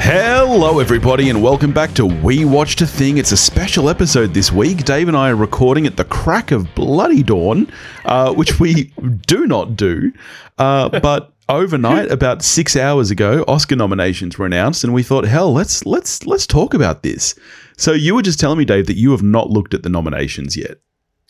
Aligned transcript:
Hello, 0.00 0.80
everybody, 0.80 1.30
and 1.30 1.40
welcome 1.40 1.72
back 1.72 1.94
to 1.94 2.04
We 2.04 2.44
Watched 2.44 2.80
a 2.80 2.86
Thing. 2.86 3.18
It's 3.18 3.30
a 3.30 3.36
special 3.36 3.88
episode 3.88 4.34
this 4.34 4.50
week. 4.50 4.84
Dave 4.84 5.06
and 5.06 5.16
I 5.16 5.30
are 5.30 5.36
recording 5.36 5.86
at 5.86 5.96
the 5.96 6.04
crack 6.04 6.50
of 6.50 6.74
bloody 6.74 7.22
dawn, 7.22 7.70
uh, 8.04 8.32
which 8.32 8.58
we 8.58 8.84
do 9.26 9.46
not 9.46 9.76
do. 9.76 10.12
Uh, 10.58 10.88
but 11.00 11.32
overnight, 11.48 12.10
about 12.10 12.42
six 12.42 12.76
hours 12.76 13.12
ago, 13.12 13.44
Oscar 13.46 13.76
nominations 13.76 14.36
were 14.36 14.46
announced, 14.46 14.82
and 14.82 14.92
we 14.92 15.04
thought, 15.04 15.24
hell, 15.24 15.52
let's 15.52 15.86
let's 15.86 16.26
let's 16.26 16.46
talk 16.46 16.74
about 16.74 17.04
this. 17.04 17.36
So 17.76 17.92
you 17.92 18.14
were 18.14 18.22
just 18.22 18.40
telling 18.40 18.58
me, 18.58 18.64
Dave, 18.64 18.86
that 18.88 18.96
you 18.96 19.12
have 19.12 19.22
not 19.22 19.50
looked 19.50 19.74
at 19.74 19.84
the 19.84 19.88
nominations 19.88 20.56
yet. 20.56 20.78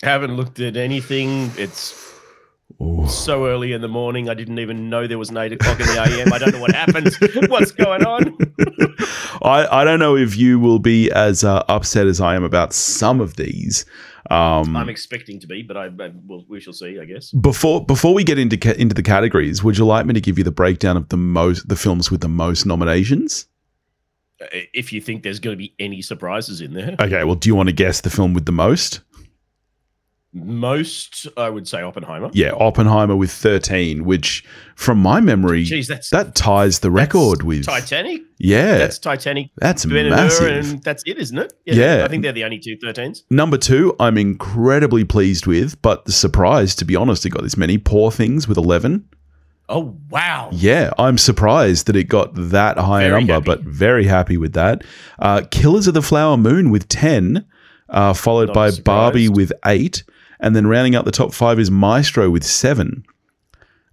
Haven't 0.05 0.37
looked 0.37 0.61
at 0.61 0.77
anything. 0.77 1.51
It's 1.57 2.01
so 3.09 3.47
early 3.47 3.73
in 3.73 3.81
the 3.81 3.89
morning. 3.89 4.29
I 4.29 4.35
didn't 4.35 4.59
even 4.59 4.91
know 4.91 5.07
there 5.07 5.19
was 5.19 5.31
an 5.31 5.37
eight 5.39 5.53
o'clock 5.53 5.81
in 5.81 5.87
the 5.87 5.99
AM. 6.01 6.33
I 6.33 6.39
don't 6.39 6.53
know 6.53 6.61
what 6.61 6.73
happens. 6.75 7.17
What's 7.49 7.71
going 7.73 8.05
on? 8.05 8.37
I, 9.43 9.67
I 9.71 9.85
don't 9.85 9.99
know 9.99 10.17
if 10.17 10.37
you 10.37 10.59
will 10.59 10.79
be 10.79 11.11
as 11.13 11.45
uh, 11.45 11.65
upset 11.69 12.07
as 12.07 12.21
I 12.21 12.35
am 12.35 12.45
about 12.45 12.73
some 12.73 13.21
of 13.21 13.37
these. 13.37 13.85
Um, 14.31 14.75
I'm 14.77 14.89
expecting 14.89 15.39
to 15.41 15.47
be, 15.47 15.63
but 15.63 15.77
I, 15.77 15.87
I 15.87 16.13
well, 16.27 16.45
we 16.49 16.59
shall 16.61 16.73
see. 16.73 16.99
I 16.99 17.05
guess. 17.05 17.31
Before 17.33 17.85
before 17.85 18.15
we 18.15 18.25
get 18.25 18.39
into 18.39 18.57
ca- 18.57 18.73
into 18.79 18.95
the 18.95 19.03
categories, 19.03 19.63
would 19.63 19.77
you 19.77 19.85
like 19.85 20.07
me 20.07 20.15
to 20.15 20.21
give 20.21 20.39
you 20.39 20.45
the 20.45 20.51
breakdown 20.51 20.97
of 20.97 21.09
the 21.11 21.19
most 21.19 21.69
the 21.69 21.77
films 21.77 22.11
with 22.11 22.23
the 22.23 22.29
most 22.29 22.65
nominations? 22.65 23.47
Uh, 24.41 24.47
If 24.73 24.93
you 24.95 25.01
think 25.03 25.23
there's 25.23 25.41
going 25.41 25.55
to 25.57 25.59
be 25.59 25.75
any 25.79 26.01
surprises 26.01 26.63
in 26.63 26.73
there, 26.73 26.97
Okay, 27.01 27.23
well, 27.25 27.35
do 27.35 27.49
you 27.51 27.55
want 27.55 27.69
to 27.69 27.75
guess 27.75 28.01
the 28.01 28.11
film 28.11 28.33
with 28.33 28.47
the 28.47 28.53
most? 28.53 29.01
Most 30.35 31.27
I 31.37 31.49
would 31.49 31.67
say 31.69 31.81
Oppenheimer. 31.83 32.31
Yeah, 32.33 32.51
Oppenheimer 32.53 33.17
with 33.17 33.31
thirteen, 33.31 34.05
which, 34.05 34.45
from 34.75 34.99
my 34.99 35.21
memory, 35.21 35.65
Jeez, 35.65 35.87
that's 35.87 36.11
that 36.11 36.35
ties 36.35 36.81
the 36.81 36.91
record 36.91 37.43
with 37.43 37.65
Titanic. 37.67 38.23
yeah, 38.39 38.79
That's 38.79 38.99
Titanic. 38.99 39.51
that's 39.57 39.87
massive. 39.87 40.71
and 40.71 40.83
that's 40.83 41.03
it, 41.07 41.19
isn't 41.19 41.39
it? 41.39 41.53
Yeah. 41.65 42.03
I 42.05 42.09
think 42.09 42.23
they're 42.23 42.33
the 42.33 42.45
only 42.45 42.59
two 42.59 42.77
13s. 42.77 43.23
Number 43.31 43.57
two, 43.57 43.95
I'm 44.01 44.19
incredibly 44.19 45.05
pleased 45.05 45.47
with, 45.47 45.81
but 45.83 46.05
the 46.05 46.13
surprise, 46.13 46.75
to 46.77 46.85
be 46.85 46.97
honest, 46.97 47.25
it 47.25 47.31
got 47.31 47.43
this 47.43 47.57
many. 47.57 47.79
Poor 47.79 48.11
Things 48.11 48.47
with 48.49 48.59
eleven. 48.59 49.09
Oh 49.67 49.97
wow! 50.11 50.51
Yeah, 50.53 50.91
I'm 50.99 51.17
surprised 51.17 51.87
that 51.87 51.97
it 51.97 52.05
got 52.05 52.33
that 52.35 52.77
high 52.77 53.05
a 53.05 53.09
number, 53.11 53.33
happy. 53.35 53.45
but 53.47 53.61
very 53.63 54.05
happy 54.05 54.37
with 54.37 54.53
that. 54.53 54.83
Uh, 55.19 55.41
Killers 55.51 55.87
of 55.87 55.95
the 55.95 56.03
Flower 56.03 56.37
Moon 56.37 56.69
with 56.71 56.87
10, 56.89 57.47
uh, 57.89 58.13
followed 58.13 58.49
Not 58.49 58.55
by 58.55 58.69
surprised. 58.69 58.85
Barbie 58.85 59.29
with 59.31 59.53
8, 59.65 60.05
and 60.41 60.55
then 60.55 60.67
rounding 60.67 60.95
out 60.95 61.05
the 61.05 61.11
top 61.13 61.33
five 61.33 61.59
is 61.59 61.71
Maestro 61.71 62.31
with 62.31 62.45
7. 62.45 63.05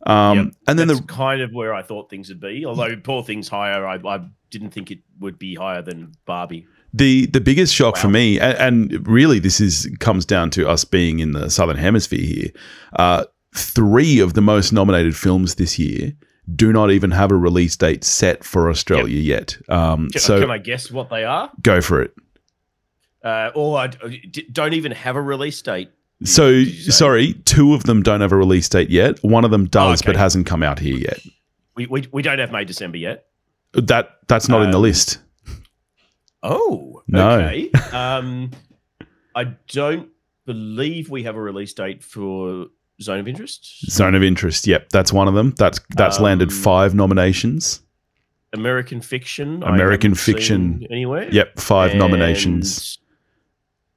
Um, 0.06 0.38
Yep. 0.38 0.48
And 0.68 0.80
then 0.80 0.88
That's 0.88 1.02
the 1.02 1.08
kind 1.08 1.42
of 1.42 1.52
where 1.54 1.74
I 1.74 1.84
thought 1.84 2.10
things 2.10 2.30
would 2.30 2.40
be. 2.40 2.66
Although 2.66 2.96
poor 2.98 3.24
things 3.24 3.48
higher, 3.48 3.86
I, 3.86 3.96
I 4.04 4.26
didn't 4.50 4.72
think 4.72 4.90
it 4.92 5.00
would 5.20 5.38
be 5.38 5.56
higher 5.56 5.82
than 5.82 6.14
Barbie. 6.26 6.66
the 6.94 7.28
the 7.28 7.40
biggest 7.40 7.74
shock 7.74 7.96
for 7.98 8.10
me, 8.10 8.40
and, 8.40 8.92
and 8.92 9.08
really 9.08 9.40
this 9.40 9.62
is 9.62 9.90
comes 10.00 10.26
down 10.26 10.50
to 10.52 10.68
us 10.68 10.84
being 10.84 11.20
in 11.20 11.32
the 11.34 11.50
southern 11.50 11.78
hemisphere 11.78 12.20
here. 12.22 12.50
Uh, 12.94 13.26
three 13.56 14.20
of 14.20 14.34
the 14.34 14.42
most 14.42 14.74
nominated 14.74 15.16
films 15.16 15.56
this 15.56 15.78
year 15.80 16.14
do 16.56 16.74
not 16.74 16.90
even 16.92 17.12
have 17.12 17.32
a 17.32 17.36
release 17.36 17.78
date 17.78 18.04
set 18.04 18.44
for 18.44 18.70
Australia 18.70 19.20
yet. 19.20 19.56
Um, 19.70 20.10
Can, 20.10 20.20
so 20.20 20.42
can 20.42 20.50
I 20.52 20.58
guess 20.58 20.90
what 20.92 21.10
they 21.10 21.24
are? 21.24 21.52
go 21.62 21.80
for 21.80 22.02
it. 22.02 22.14
Uh, 23.24 23.52
or 23.54 23.78
I 23.78 23.88
d- 23.88 24.48
don't 24.52 24.74
even 24.74 24.92
have 24.92 25.16
a 25.16 25.22
release 25.22 25.62
date. 25.62 25.92
So 26.24 26.52
Did 26.52 26.68
you 26.68 26.74
say? 26.84 26.92
sorry, 26.92 27.34
two 27.46 27.74
of 27.74 27.84
them 27.84 28.04
don't 28.04 28.22
have 28.22 28.32
a 28.32 28.36
release 28.38 28.70
date 28.70 28.90
yet. 28.90 29.22
One 29.24 29.44
of 29.46 29.52
them 29.52 29.66
does, 29.68 30.02
Oh, 30.02 30.04
okay. 30.04 30.14
but 30.14 30.16
hasn't 30.16 30.46
come 30.46 30.62
out 30.64 30.80
here 30.80 30.96
yet. 30.98 31.20
We, 31.76 31.88
we, 31.88 32.08
we 32.12 32.22
don't 32.22 32.40
have 32.40 32.52
May 32.52 32.64
December 32.66 32.98
yet. 32.98 33.26
That 33.74 34.18
that's 34.28 34.48
not 34.50 34.62
in 34.62 34.72
the 34.72 34.78
Um, 34.78 34.84
list. 34.84 35.20
Oh, 36.44 37.02
No. 37.08 37.32
Okay. 37.40 37.72
um, 37.94 38.52
I 39.36 39.46
don't 39.72 40.10
believe 40.46 41.10
we 41.10 41.24
have 41.24 41.36
a 41.36 41.42
release 41.42 41.74
date 41.74 42.04
for 42.04 42.68
Zone 43.02 43.20
of 43.20 43.28
Interest. 43.28 43.90
Zone 43.90 44.16
of 44.16 44.24
Interest. 44.24 44.66
Yep, 44.68 44.90
that's 44.90 45.14
one 45.14 45.28
of 45.28 45.34
them. 45.34 45.52
That's 45.58 45.80
that's 45.96 46.20
landed 46.20 46.50
Um, 46.50 46.56
five 46.56 46.94
nominations. 46.96 47.82
American 48.54 49.00
Fiction. 49.02 49.64
American 49.64 50.14
Fiction. 50.14 50.86
Anywhere. 50.92 51.30
Yep, 51.32 51.60
five 51.60 51.92
And- 51.92 52.00
nominations. 52.00 52.98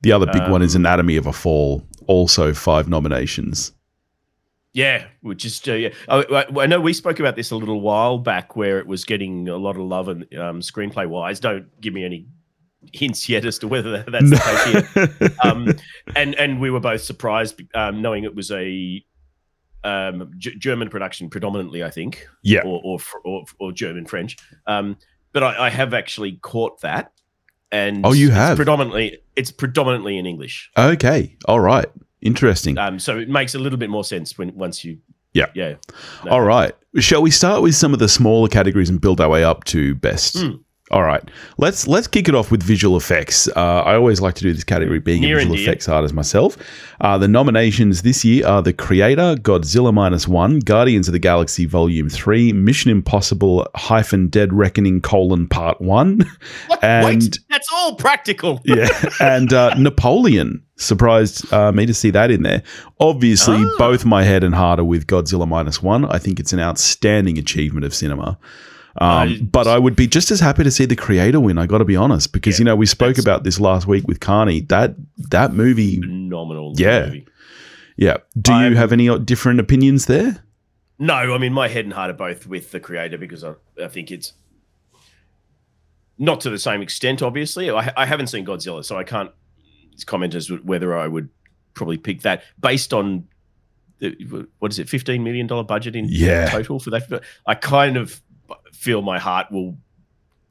The 0.02 0.12
other 0.12 0.26
big 0.26 0.48
one 0.50 0.60
is 0.62 0.76
um, 0.76 0.82
Anatomy 0.82 1.16
of 1.16 1.26
a 1.26 1.32
Fall. 1.32 1.82
Also 2.06 2.52
five 2.54 2.88
nominations. 2.88 3.72
Yeah, 4.72 5.06
which 5.20 5.44
is 5.44 5.62
uh, 5.68 5.72
yeah. 5.74 5.88
I, 6.08 6.24
I- 6.48 6.62
I 6.62 6.66
know 6.66 6.80
we 6.80 6.92
spoke 6.92 7.20
about 7.20 7.36
this 7.36 7.50
a 7.52 7.56
little 7.56 7.80
while 7.80 8.18
back, 8.18 8.56
where 8.56 8.78
it 8.80 8.86
was 8.88 9.04
getting 9.04 9.48
a 9.48 9.56
lot 9.56 9.76
of 9.76 9.82
love 9.82 10.08
and 10.08 10.22
um, 10.34 10.60
screenplay 10.60 11.08
wise. 11.08 11.38
Don't 11.38 11.68
give 11.80 11.94
me 11.94 12.04
any 12.04 12.26
hints 12.92 13.28
yet 13.28 13.44
as 13.44 13.58
to 13.60 13.68
whether 13.68 14.02
that's 14.02 14.30
the 14.30 14.36
case 14.36 14.92
here. 15.20 15.30
Um, 15.44 15.68
and 16.16 16.34
and 16.34 16.60
we 16.60 16.70
were 16.70 16.80
both 16.80 17.02
surprised, 17.02 17.60
um, 17.74 18.02
knowing 18.02 18.24
it 18.24 18.34
was 18.34 18.50
a 18.50 19.04
um, 19.84 20.32
G- 20.38 20.56
German 20.58 20.88
production, 20.88 21.30
predominantly, 21.30 21.84
I 21.84 21.90
think, 21.90 22.26
yeah. 22.42 22.62
or 22.64 22.80
or, 22.84 22.98
or, 23.24 23.44
or 23.60 23.72
German 23.72 24.06
French. 24.06 24.36
Um, 24.66 24.96
but 25.32 25.42
I, 25.44 25.66
I 25.66 25.70
have 25.70 25.94
actually 25.94 26.32
caught 26.42 26.80
that, 26.80 27.12
and 27.74 28.06
Oh, 28.06 28.12
you 28.12 28.28
it's 28.28 28.36
have? 28.36 28.56
predominantly 28.56 29.18
it's 29.36 29.50
predominantly 29.50 30.16
in 30.18 30.26
English. 30.26 30.70
Okay. 30.78 31.36
All 31.46 31.60
right. 31.60 31.86
Interesting. 32.22 32.78
Um, 32.78 32.98
so 32.98 33.18
it 33.18 33.28
makes 33.28 33.54
a 33.54 33.58
little 33.58 33.78
bit 33.78 33.90
more 33.90 34.04
sense 34.04 34.38
when 34.38 34.54
once 34.54 34.84
you 34.84 34.98
Yeah. 35.32 35.46
yeah 35.54 35.74
No. 36.24 36.30
All 36.32 36.40
right. 36.42 36.72
Shall 36.98 37.22
we 37.22 37.30
start 37.30 37.62
with 37.62 37.74
some 37.74 37.92
of 37.92 37.98
the 37.98 38.08
smaller 38.08 38.48
categories 38.48 38.88
and 38.90 39.00
build 39.00 39.20
our 39.20 39.28
way 39.28 39.42
up 39.44 39.64
to 39.64 39.94
best? 39.96 40.38
Hmm. 40.38 40.56
All 40.90 41.02
right. 41.02 41.22
Let's 41.56 41.86
let's 41.88 42.06
kick 42.06 42.28
it 42.28 42.34
off 42.34 42.50
with 42.50 42.62
visual 42.62 42.98
effects. 42.98 43.48
Uh, 43.48 43.82
I 43.86 43.94
always 43.94 44.20
like 44.20 44.34
to 44.34 44.42
do 44.42 44.52
this 44.52 44.64
category 44.64 44.98
being 45.00 45.22
Near 45.22 45.36
a 45.36 45.38
visual 45.40 45.56
effects 45.58 45.88
artist 45.88 46.12
myself. 46.12 46.58
Uh, 47.00 47.16
the 47.16 47.26
nominations 47.26 48.02
this 48.02 48.22
year 48.22 48.46
are 48.46 48.60
The 48.60 48.74
Creator, 48.74 49.36
Godzilla 49.36 49.94
minus 49.94 50.28
one, 50.28 50.58
Guardians 50.58 51.08
of 51.08 51.12
the 51.12 51.18
Galaxy 51.18 51.64
Volume 51.64 52.10
Three, 52.10 52.52
Mission 52.52 52.90
Impossible 52.90 53.66
hyphen 53.74 54.28
Dead 54.28 54.52
Reckoning 54.52 55.00
colon 55.00 55.48
Part 55.48 55.80
One, 55.80 56.20
What? 56.66 56.84
And- 56.84 57.06
Wait, 57.06 57.38
that's 57.48 57.68
all 57.72 57.96
practical. 57.96 58.60
yeah, 58.66 58.88
and 59.20 59.52
uh, 59.54 59.74
Napoleon. 59.76 60.62
Surprised 60.76 61.50
uh, 61.52 61.70
me 61.70 61.86
to 61.86 61.94
see 61.94 62.10
that 62.10 62.32
in 62.32 62.42
there. 62.42 62.60
Obviously, 63.00 63.56
Ah. 63.58 63.74
both 63.78 64.04
my 64.04 64.24
head 64.24 64.42
and 64.44 64.54
heart 64.54 64.80
are 64.80 64.84
with 64.84 65.06
Godzilla 65.06 65.46
minus 65.48 65.80
one. 65.82 66.04
I 66.06 66.18
think 66.18 66.40
it's 66.40 66.52
an 66.52 66.58
outstanding 66.60 67.38
achievement 67.38 67.86
of 67.86 67.94
cinema. 67.94 68.36
Um, 69.00 69.08
I- 69.10 69.40
but 69.42 69.66
I 69.66 69.78
would 69.78 69.96
be 69.96 70.06
just 70.06 70.30
as 70.30 70.38
happy 70.40 70.62
to 70.64 70.70
see 70.70 70.84
the 70.86 70.94
creator 70.96 71.40
win. 71.40 71.58
I 71.58 71.66
got 71.66 71.78
to 71.78 71.84
be 71.84 71.96
honest, 71.96 72.32
because 72.32 72.54
Yeah, 72.58 72.62
you 72.62 72.64
know 72.66 72.76
we 72.76 72.86
spoke 72.86 73.18
about 73.18 73.42
this 73.44 73.58
last 73.58 73.86
week 73.86 74.06
with 74.06 74.20
Carney. 74.20 74.60
That 74.60 74.94
that 75.30 75.52
movie, 75.52 76.00
Phenomenal. 76.00 76.74
Yeah. 76.76 77.06
movie. 77.06 77.26
yeah. 77.96 78.18
Do 78.40 78.52
you 78.52 78.58
I'm- 78.58 78.76
have 78.76 78.92
any 78.92 79.18
different 79.20 79.58
opinions 79.60 80.06
there? 80.06 80.44
No, 80.98 81.14
I 81.14 81.38
mean 81.38 81.52
my 81.52 81.66
head 81.66 81.84
and 81.84 81.92
heart 81.92 82.10
are 82.10 82.14
both 82.14 82.46
with 82.46 82.70
the 82.70 82.78
creator 82.78 83.18
because 83.18 83.42
I, 83.42 83.54
I 83.82 83.88
think 83.88 84.12
it's 84.12 84.32
not 86.18 86.40
to 86.42 86.50
the 86.50 86.58
same 86.58 86.80
extent. 86.82 87.22
Obviously, 87.22 87.70
I, 87.70 87.92
I 87.96 88.06
haven't 88.06 88.28
seen 88.28 88.46
Godzilla, 88.46 88.84
so 88.84 88.96
I 88.96 89.02
can't 89.04 89.30
comment 90.06 90.34
as 90.34 90.46
to 90.46 90.58
whether 90.58 90.96
I 90.96 91.08
would 91.08 91.28
probably 91.74 91.98
pick 91.98 92.22
that 92.22 92.42
based 92.60 92.92
on 92.94 93.26
the, 93.98 94.46
what 94.60 94.70
is 94.72 94.78
it, 94.78 94.88
fifteen 94.88 95.24
million 95.24 95.46
dollar 95.48 95.64
budget 95.64 95.96
in 95.96 96.06
Yeah. 96.08 96.48
total 96.50 96.78
for 96.78 96.90
that. 96.90 97.08
But 97.08 97.24
I 97.46 97.54
kind 97.56 97.96
of 97.96 98.20
feel 98.72 99.02
my 99.02 99.18
heart 99.18 99.50
will, 99.50 99.76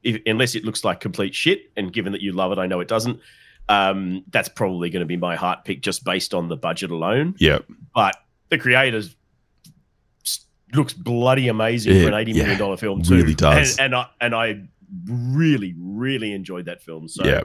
if, 0.02 0.20
unless 0.26 0.54
it 0.54 0.64
looks 0.64 0.84
like 0.84 1.00
complete 1.00 1.34
shit, 1.34 1.70
and 1.76 1.92
given 1.92 2.12
that 2.12 2.20
you 2.20 2.32
love 2.32 2.52
it, 2.52 2.58
I 2.58 2.66
know 2.66 2.80
it 2.80 2.88
doesn't. 2.88 3.20
Um, 3.68 4.24
that's 4.30 4.48
probably 4.48 4.90
going 4.90 5.00
to 5.00 5.06
be 5.06 5.16
my 5.16 5.36
heart 5.36 5.64
pick 5.64 5.80
just 5.80 6.04
based 6.04 6.34
on 6.34 6.48
the 6.48 6.56
budget 6.56 6.90
alone 6.90 7.34
Yeah, 7.38 7.60
but 7.94 8.14
the 8.50 8.58
creators 8.58 9.16
looks 10.74 10.92
bloody 10.92 11.48
amazing 11.48 11.94
Yeah, 11.96 12.02
for 12.02 12.08
an 12.08 12.14
eighty 12.14 12.32
million 12.34 12.52
yeah, 12.52 12.58
dollar 12.58 12.76
film 12.76 13.02
too. 13.02 13.14
really 13.16 13.34
does. 13.34 13.78
and, 13.78 13.86
and 13.86 13.94
I 13.94 14.06
and 14.20 14.34
I 14.34 14.68
really 15.06 15.74
really 15.78 16.32
enjoyed 16.32 16.66
that 16.66 16.82
film. 16.82 17.08
So 17.08 17.24
yeah. 17.24 17.42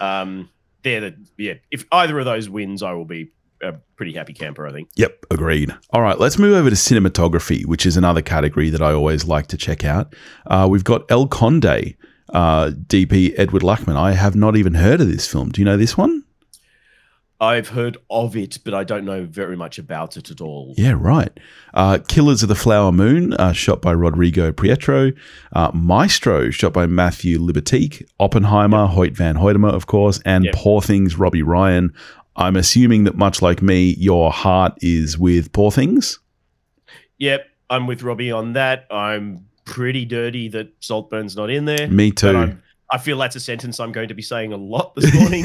um, 0.00 0.48
they're 0.82 1.00
the 1.00 1.16
yeah. 1.36 1.54
If 1.70 1.84
either 1.92 2.18
of 2.18 2.24
those 2.24 2.48
wins, 2.48 2.82
I 2.82 2.92
will 2.92 3.04
be 3.04 3.32
a 3.62 3.72
pretty 3.96 4.12
happy 4.12 4.32
camper. 4.32 4.66
I 4.66 4.72
think. 4.72 4.88
Yep, 4.96 5.26
agreed. 5.30 5.74
All 5.90 6.02
right, 6.02 6.18
let's 6.18 6.38
move 6.38 6.54
over 6.54 6.68
to 6.70 6.76
cinematography, 6.76 7.64
which 7.66 7.86
is 7.86 7.96
another 7.96 8.22
category 8.22 8.70
that 8.70 8.82
I 8.82 8.92
always 8.92 9.24
like 9.24 9.46
to 9.48 9.56
check 9.56 9.84
out. 9.84 10.14
Uh, 10.46 10.66
we've 10.70 10.84
got 10.84 11.10
El 11.10 11.26
Conde, 11.28 11.94
uh, 12.30 12.70
DP 12.70 13.34
Edward 13.36 13.62
Lachman. 13.62 13.96
I 13.96 14.12
have 14.12 14.34
not 14.34 14.56
even 14.56 14.74
heard 14.74 15.00
of 15.00 15.08
this 15.08 15.26
film. 15.30 15.50
Do 15.50 15.60
you 15.60 15.64
know 15.64 15.76
this 15.76 15.96
one? 15.96 16.24
I've 17.40 17.70
heard 17.70 17.96
of 18.08 18.36
it, 18.36 18.58
but 18.64 18.72
I 18.72 18.84
don't 18.84 19.04
know 19.04 19.24
very 19.24 19.56
much 19.56 19.76
about 19.76 20.16
it 20.16 20.30
at 20.30 20.40
all. 20.40 20.74
Yeah, 20.78 20.94
right. 20.96 21.36
Uh, 21.74 21.98
Killers 22.06 22.44
of 22.44 22.48
the 22.48 22.54
Flower 22.54 22.92
Moon, 22.92 23.32
uh, 23.34 23.52
shot 23.52 23.82
by 23.82 23.92
Rodrigo 23.92 24.52
Prieto. 24.52 25.12
Uh, 25.52 25.72
Maestro, 25.74 26.50
shot 26.50 26.72
by 26.72 26.86
Matthew 26.86 27.40
Libatique. 27.40 28.06
Oppenheimer, 28.20 28.86
Hoyt 28.86 29.16
Van 29.16 29.34
Hoytema, 29.34 29.72
of 29.74 29.88
course. 29.88 30.20
And 30.24 30.44
Yep. 30.44 30.54
Poor 30.54 30.80
Things, 30.80 31.18
Robbie 31.18 31.42
Ryan. 31.42 31.92
I'm 32.36 32.56
assuming 32.56 33.04
that 33.04 33.16
much 33.16 33.42
like 33.42 33.62
me, 33.62 33.94
your 33.98 34.30
heart 34.32 34.74
is 34.80 35.18
with 35.18 35.52
Poor 35.52 35.70
Things. 35.70 36.18
Yep, 37.18 37.46
I'm 37.70 37.86
with 37.86 38.02
Robbie 38.02 38.32
on 38.32 38.54
that. 38.54 38.86
I'm 38.90 39.46
pretty 39.64 40.04
dirty 40.04 40.48
that 40.48 40.80
Saltburn's 40.80 41.36
not 41.36 41.50
in 41.50 41.66
there. 41.66 41.88
Me 41.88 42.10
too. 42.10 42.36
I'm, 42.36 42.62
feel 42.98 43.18
that's 43.18 43.36
a 43.36 43.40
sentence 43.40 43.80
I'm 43.80 43.92
going 43.92 44.08
to 44.08 44.14
be 44.14 44.22
saying 44.22 44.52
a 44.52 44.56
lot 44.56 44.94
this 44.94 45.14
morning. 45.14 45.44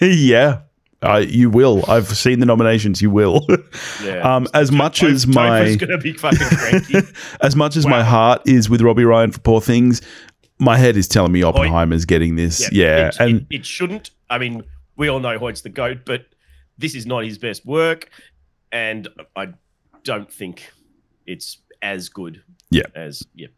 yeah. 0.00 0.60
Uh, 1.02 1.24
you 1.26 1.48
will. 1.48 1.82
I've 1.88 2.08
seen 2.08 2.40
the 2.40 2.46
nominations. 2.46 3.00
You 3.00 3.10
will. 3.10 3.46
Yeah. 4.04 4.36
Um, 4.36 4.46
as 4.54 4.72
much 4.72 5.02
as 5.02 5.26
my 5.26 5.76
gonna 5.76 5.98
be 5.98 6.14
fucking 6.14 6.38
cranky. 6.38 7.00
as 7.42 7.54
much 7.54 7.76
as 7.76 7.86
my 7.86 8.02
heart 8.02 8.40
is 8.46 8.70
with 8.70 8.80
Robbie 8.80 9.04
Ryan 9.04 9.30
for 9.30 9.40
Poor 9.40 9.60
Things, 9.60 10.00
my 10.58 10.78
head 10.78 10.96
is 10.96 11.06
telling 11.06 11.32
me 11.32 11.42
Oppenheimer's 11.42 12.06
getting 12.06 12.36
this. 12.36 12.72
Yeah, 12.72 13.08
it, 13.08 13.20
and 13.20 13.40
it, 13.50 13.56
it 13.56 13.66
shouldn't. 13.66 14.10
I 14.30 14.38
mean, 14.38 14.64
we 15.00 15.08
all 15.08 15.18
know 15.18 15.38
Hoyt's 15.38 15.62
the 15.62 15.70
goat, 15.70 16.00
but 16.04 16.26
this 16.76 16.94
is 16.94 17.06
not 17.06 17.24
his 17.24 17.38
best 17.38 17.64
work, 17.64 18.10
and 18.70 19.08
I 19.34 19.48
don't 20.04 20.30
think 20.30 20.70
it's 21.26 21.56
as 21.80 22.10
good. 22.10 22.42
Yeah. 22.70 22.82
As 22.94 23.22
yeah. 23.34 23.48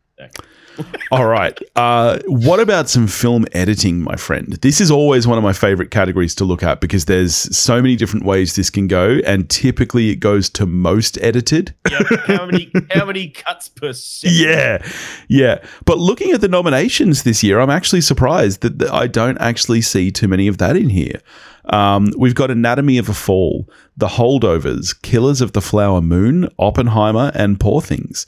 All 1.11 1.27
right. 1.27 1.59
Uh, 1.77 2.19
what 2.27 2.61
about 2.61 2.89
some 2.89 3.07
film 3.07 3.45
editing, 3.53 4.01
my 4.01 4.17
friend? 4.17 4.55
This 4.63 4.81
is 4.81 4.91
always 4.91 5.27
one 5.27 5.37
of 5.37 5.45
my 5.45 5.53
favorite 5.53 5.91
categories 5.91 6.35
to 6.37 6.45
look 6.45 6.63
at 6.63 6.81
because 6.81 7.05
there's 7.05 7.35
so 7.35 7.83
many 7.83 7.97
different 7.97 8.25
ways 8.25 8.57
this 8.57 8.71
can 8.71 8.87
go, 8.87 9.21
and 9.27 9.49
typically 9.51 10.11
it 10.11 10.17
goes 10.17 10.49
to 10.51 10.67
most 10.67 11.19
edited. 11.21 11.75
Yeah. 11.93 12.17
How 12.25 12.47
many 12.47 12.73
how 12.91 13.05
many 13.05 13.29
cuts 13.29 13.69
per 13.69 13.93
second? 13.93 14.39
Yeah, 14.39 14.91
yeah. 15.29 15.63
But 15.85 15.99
looking 15.99 16.31
at 16.31 16.41
the 16.41 16.49
nominations 16.49 17.23
this 17.23 17.43
year, 17.43 17.61
I'm 17.61 17.69
actually 17.69 18.01
surprised 18.01 18.63
that, 18.63 18.79
that 18.79 18.91
I 18.91 19.09
don't 19.09 19.37
actually 19.37 19.83
see 19.83 20.11
too 20.11 20.27
many 20.27 20.49
of 20.49 20.57
that 20.57 20.75
in 20.75 20.89
here. 20.89 21.21
Um, 21.67 22.13
we've 22.17 22.35
got 22.35 22.51
Anatomy 22.51 22.97
of 22.97 23.11
a 23.11 23.15
Fall, 23.15 23.69
The 23.97 24.09
Holdovers, 24.09 25.01
Killers 25.03 25.43
of 25.43 25.53
the 25.53 25.61
Flower 25.61 26.01
Moon, 26.01 26.49
Oppenheimer, 26.59 27.31
and 27.35 27.61
Poor 27.61 27.83
Things. 27.83 28.25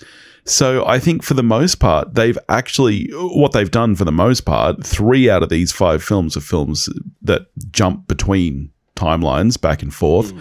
So 0.46 0.84
I 0.86 0.98
think 0.98 1.22
for 1.22 1.34
the 1.34 1.42
most 1.42 1.76
part, 1.76 2.14
they've 2.14 2.38
actually 2.48 3.08
what 3.12 3.52
they've 3.52 3.70
done 3.70 3.96
for 3.96 4.04
the 4.04 4.12
most 4.12 4.42
part, 4.42 4.84
three 4.84 5.30
out 5.30 5.42
of 5.42 5.48
these 5.48 5.72
five 5.72 6.02
films 6.02 6.36
are 6.36 6.40
films 6.40 6.88
that 7.22 7.46
jump 7.72 8.06
between 8.06 8.70
timelines 8.94 9.58
back 9.60 9.82
and 9.82 9.92
forth, 9.94 10.32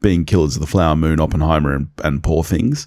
being 0.00 0.24
Killers 0.24 0.54
of 0.54 0.60
the 0.60 0.66
Flower 0.68 0.94
Moon, 0.94 1.18
Oppenheimer, 1.20 1.74
and, 1.74 1.88
and 2.04 2.22
Poor 2.22 2.44
Things. 2.44 2.86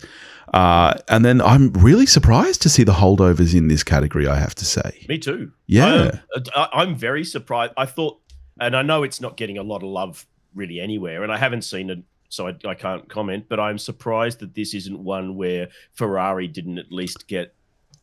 Uh, 0.54 0.94
and 1.10 1.24
then 1.24 1.42
I'm 1.42 1.72
really 1.74 2.06
surprised 2.06 2.62
to 2.64 2.70
see 2.70 2.84
the 2.84 2.94
holdovers 2.94 3.54
in 3.56 3.68
this 3.70 3.84
category. 3.84 4.28
I 4.28 4.36
have 4.38 4.56
to 4.56 4.66
say, 4.66 5.06
Me 5.08 5.18
too. 5.18 5.52
Yeah. 5.68 6.20
I'm, 6.36 6.44
I- 6.56 6.70
I'm 6.74 6.96
very 6.96 7.24
surprised. 7.24 7.74
I 7.78 7.86
thought, 7.86 8.20
and 8.60 8.76
I 8.76 8.82
know 8.82 9.04
it's 9.04 9.22
not 9.22 9.38
getting 9.38 9.58
a 9.58 9.64
lot 9.64 9.78
of 9.78 9.90
love 9.90 10.26
really 10.56 10.80
anywhere, 10.82 11.24
and 11.24 11.32
I 11.32 11.38
haven't 11.38 11.62
seen 11.64 11.90
it, 11.90 12.00
so 12.32 12.48
I, 12.48 12.56
I 12.66 12.74
can't 12.74 13.08
comment. 13.10 13.46
But 13.50 13.60
I'm 13.60 13.78
surprised 13.78 14.40
that 14.40 14.56
this 14.56 14.74
isn't 14.74 14.98
one 14.98 15.36
where 15.36 15.68
Ferrari 15.94 16.48
didn't 16.48 16.78
at 16.78 16.92
least 16.92 17.28
get 17.28 17.54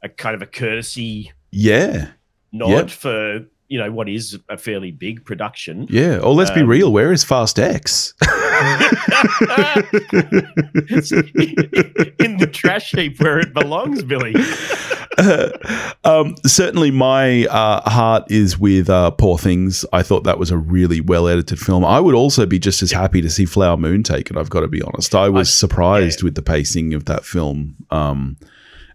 a 0.02 0.08
kind 0.08 0.34
of 0.34 0.42
a 0.42 0.46
courtesy 0.46 1.32
yeah, 1.50 2.10
nod 2.52 2.68
Yep. 2.68 2.90
for 2.90 3.46
you 3.68 3.78
know 3.78 3.90
what 3.92 4.08
is 4.08 4.38
a 4.48 4.56
fairly 4.56 4.90
big 4.90 5.24
production. 5.24 5.86
yeah. 5.90 6.18
Or 6.18 6.34
let's 6.34 6.50
be 6.50 6.60
Um, 6.62 6.68
real, 6.68 6.92
where 6.92 7.12
is 7.12 7.22
Fast 7.24 7.58
X? 7.58 8.14
In 12.18 12.36
the 12.38 12.48
trash 12.52 12.92
heap 12.92 13.20
where 13.20 13.38
it 13.38 13.52
belongs, 13.54 14.02
Billy. 14.02 14.34
um, 16.04 16.34
certainly, 16.46 16.90
my 16.90 17.46
uh, 17.46 17.88
heart 17.88 18.30
is 18.30 18.58
with 18.58 18.88
uh, 18.90 19.10
Poor 19.12 19.38
Things. 19.38 19.84
I 19.92 20.02
thought 20.02 20.24
that 20.24 20.38
was 20.38 20.50
a 20.50 20.56
really 20.56 21.00
well 21.00 21.28
edited 21.28 21.58
film. 21.58 21.84
I 21.84 22.00
would 22.00 22.14
also 22.14 22.46
be 22.46 22.58
just 22.58 22.82
as 22.82 22.92
happy 22.92 23.20
to 23.22 23.30
see 23.30 23.44
Flower 23.44 23.76
Moon 23.76 24.02
take 24.02 24.30
it. 24.30 24.36
I've 24.36 24.50
got 24.50 24.60
to 24.60 24.68
be 24.68 24.82
honest. 24.82 25.14
I 25.14 25.28
was 25.28 25.48
I- 25.48 25.50
surprised 25.50 26.22
with 26.22 26.34
the 26.34 26.42
pacing 26.42 26.94
of 26.94 27.04
that 27.06 27.24
film, 27.24 27.76
um, 27.90 28.36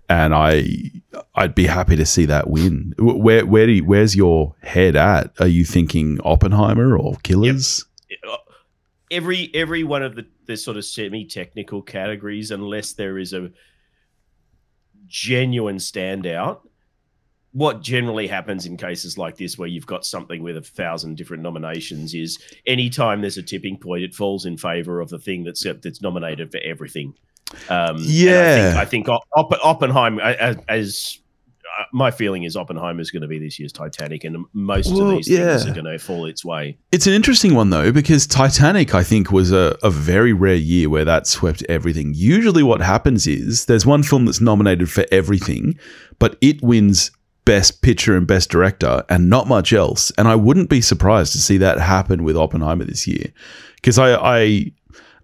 and 0.09 0.33
I 0.33 0.91
I'd 1.35 1.55
be 1.55 1.65
happy 1.65 1.95
to 1.95 2.05
see 2.05 2.25
that 2.25 2.49
win. 2.49 2.93
Where 2.97 3.45
where 3.45 3.65
do 3.65 3.73
you, 3.73 3.85
where's 3.85 4.15
your 4.15 4.55
head 4.61 4.95
at? 4.95 5.33
Are 5.39 5.47
you 5.47 5.65
thinking 5.65 6.19
Oppenheimer 6.23 6.97
or 6.97 7.15
Killers? 7.23 7.85
Uh, 8.27 8.37
every 9.11 9.49
every 9.53 9.83
one 9.83 10.03
of 10.03 10.15
the, 10.15 10.25
the 10.45 10.57
sort 10.57 10.77
of 10.77 10.85
semi-technical 10.85 11.81
categories 11.81 12.51
unless 12.51 12.93
there 12.93 13.17
is 13.17 13.33
a 13.33 13.51
genuine 15.07 15.77
standout 15.77 16.61
what 17.53 17.83
generally 17.83 18.25
happens 18.25 18.65
in 18.65 18.75
cases 18.77 19.15
like 19.15 19.37
this 19.37 19.59
where 19.59 19.67
you've 19.67 19.85
got 19.85 20.03
something 20.03 20.41
with 20.41 20.57
a 20.57 20.61
thousand 20.61 21.15
different 21.15 21.43
nominations 21.43 22.15
is 22.15 22.39
anytime 22.65 23.21
there's 23.21 23.37
a 23.37 23.43
tipping 23.43 23.77
point 23.77 24.03
it 24.03 24.13
falls 24.13 24.45
in 24.45 24.57
favor 24.57 24.99
of 24.99 25.09
the 25.09 25.19
thing 25.19 25.43
that's 25.43 25.63
that's 25.63 26.01
nominated 26.01 26.51
for 26.51 26.59
everything 26.63 27.13
um 27.69 27.97
Yeah. 27.99 28.75
i 28.77 28.85
think, 28.85 29.07
I 29.09 29.15
think 29.15 29.23
Opp- 29.35 29.59
oppenheimer 29.63 30.21
as, 30.21 30.57
as 30.67 31.19
uh, 31.79 31.85
my 31.91 32.11
feeling 32.11 32.43
is 32.43 32.55
Oppenheimer 32.55 33.01
is 33.01 33.09
going 33.09 33.23
to 33.23 33.27
be 33.27 33.39
this 33.39 33.57
year's 33.57 33.71
Titanic, 33.71 34.23
and 34.25 34.45
most 34.53 34.91
Well, 34.93 35.09
of 35.09 35.15
these 35.15 35.27
things 35.27 35.65
are 35.65 35.73
going 35.73 35.85
to 35.85 35.97
fall 35.97 36.27
its 36.27 36.45
way. 36.45 36.77
It's 36.91 37.07
an 37.07 37.13
interesting 37.13 37.55
one 37.55 37.71
though, 37.71 37.91
because 37.91 38.27
Titanic, 38.27 38.93
I 38.93 39.01
think, 39.01 39.31
was 39.31 39.51
a, 39.51 39.75
a 39.81 39.89
very 39.89 40.33
rare 40.33 40.53
year 40.53 40.87
where 40.87 41.03
that 41.05 41.25
swept 41.25 41.63
everything. 41.69 42.13
Usually, 42.15 42.61
what 42.61 42.81
happens 42.81 43.25
is 43.25 43.65
there's 43.65 43.87
one 43.87 44.03
film 44.03 44.25
that's 44.25 44.39
nominated 44.39 44.91
for 44.91 45.05
everything, 45.11 45.75
but 46.19 46.37
it 46.41 46.61
wins 46.61 47.09
Best 47.43 47.81
Picture 47.81 48.15
and 48.15 48.27
Best 48.27 48.51
Director, 48.51 49.03
and 49.09 49.27
not 49.27 49.47
much 49.47 49.73
else. 49.73 50.11
And 50.19 50.27
I 50.27 50.35
wouldn't 50.35 50.69
be 50.69 50.79
surprised 50.79 51.31
to 51.31 51.39
see 51.39 51.57
that 51.57 51.79
happen 51.79 52.23
with 52.23 52.37
Oppenheimer 52.37 52.85
this 52.85 53.07
year, 53.07 53.33
because 53.77 53.97
I, 53.97 54.13
I 54.13 54.71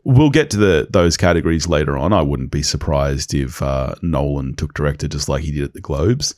we'll 0.09 0.29
get 0.29 0.50
to 0.51 0.57
the 0.57 0.88
those 0.89 1.17
categories 1.17 1.67
later 1.67 1.97
on. 1.97 2.13
I 2.13 2.21
wouldn't 2.21 2.51
be 2.51 2.63
surprised 2.63 3.33
if 3.33 3.61
uh, 3.61 3.95
Nolan 4.01 4.56
took 4.56 4.73
director 4.73 5.07
just 5.07 5.29
like 5.29 5.44
he 5.44 5.51
did 5.51 5.63
at 5.63 5.73
the 5.73 5.81
Globes, 5.81 6.35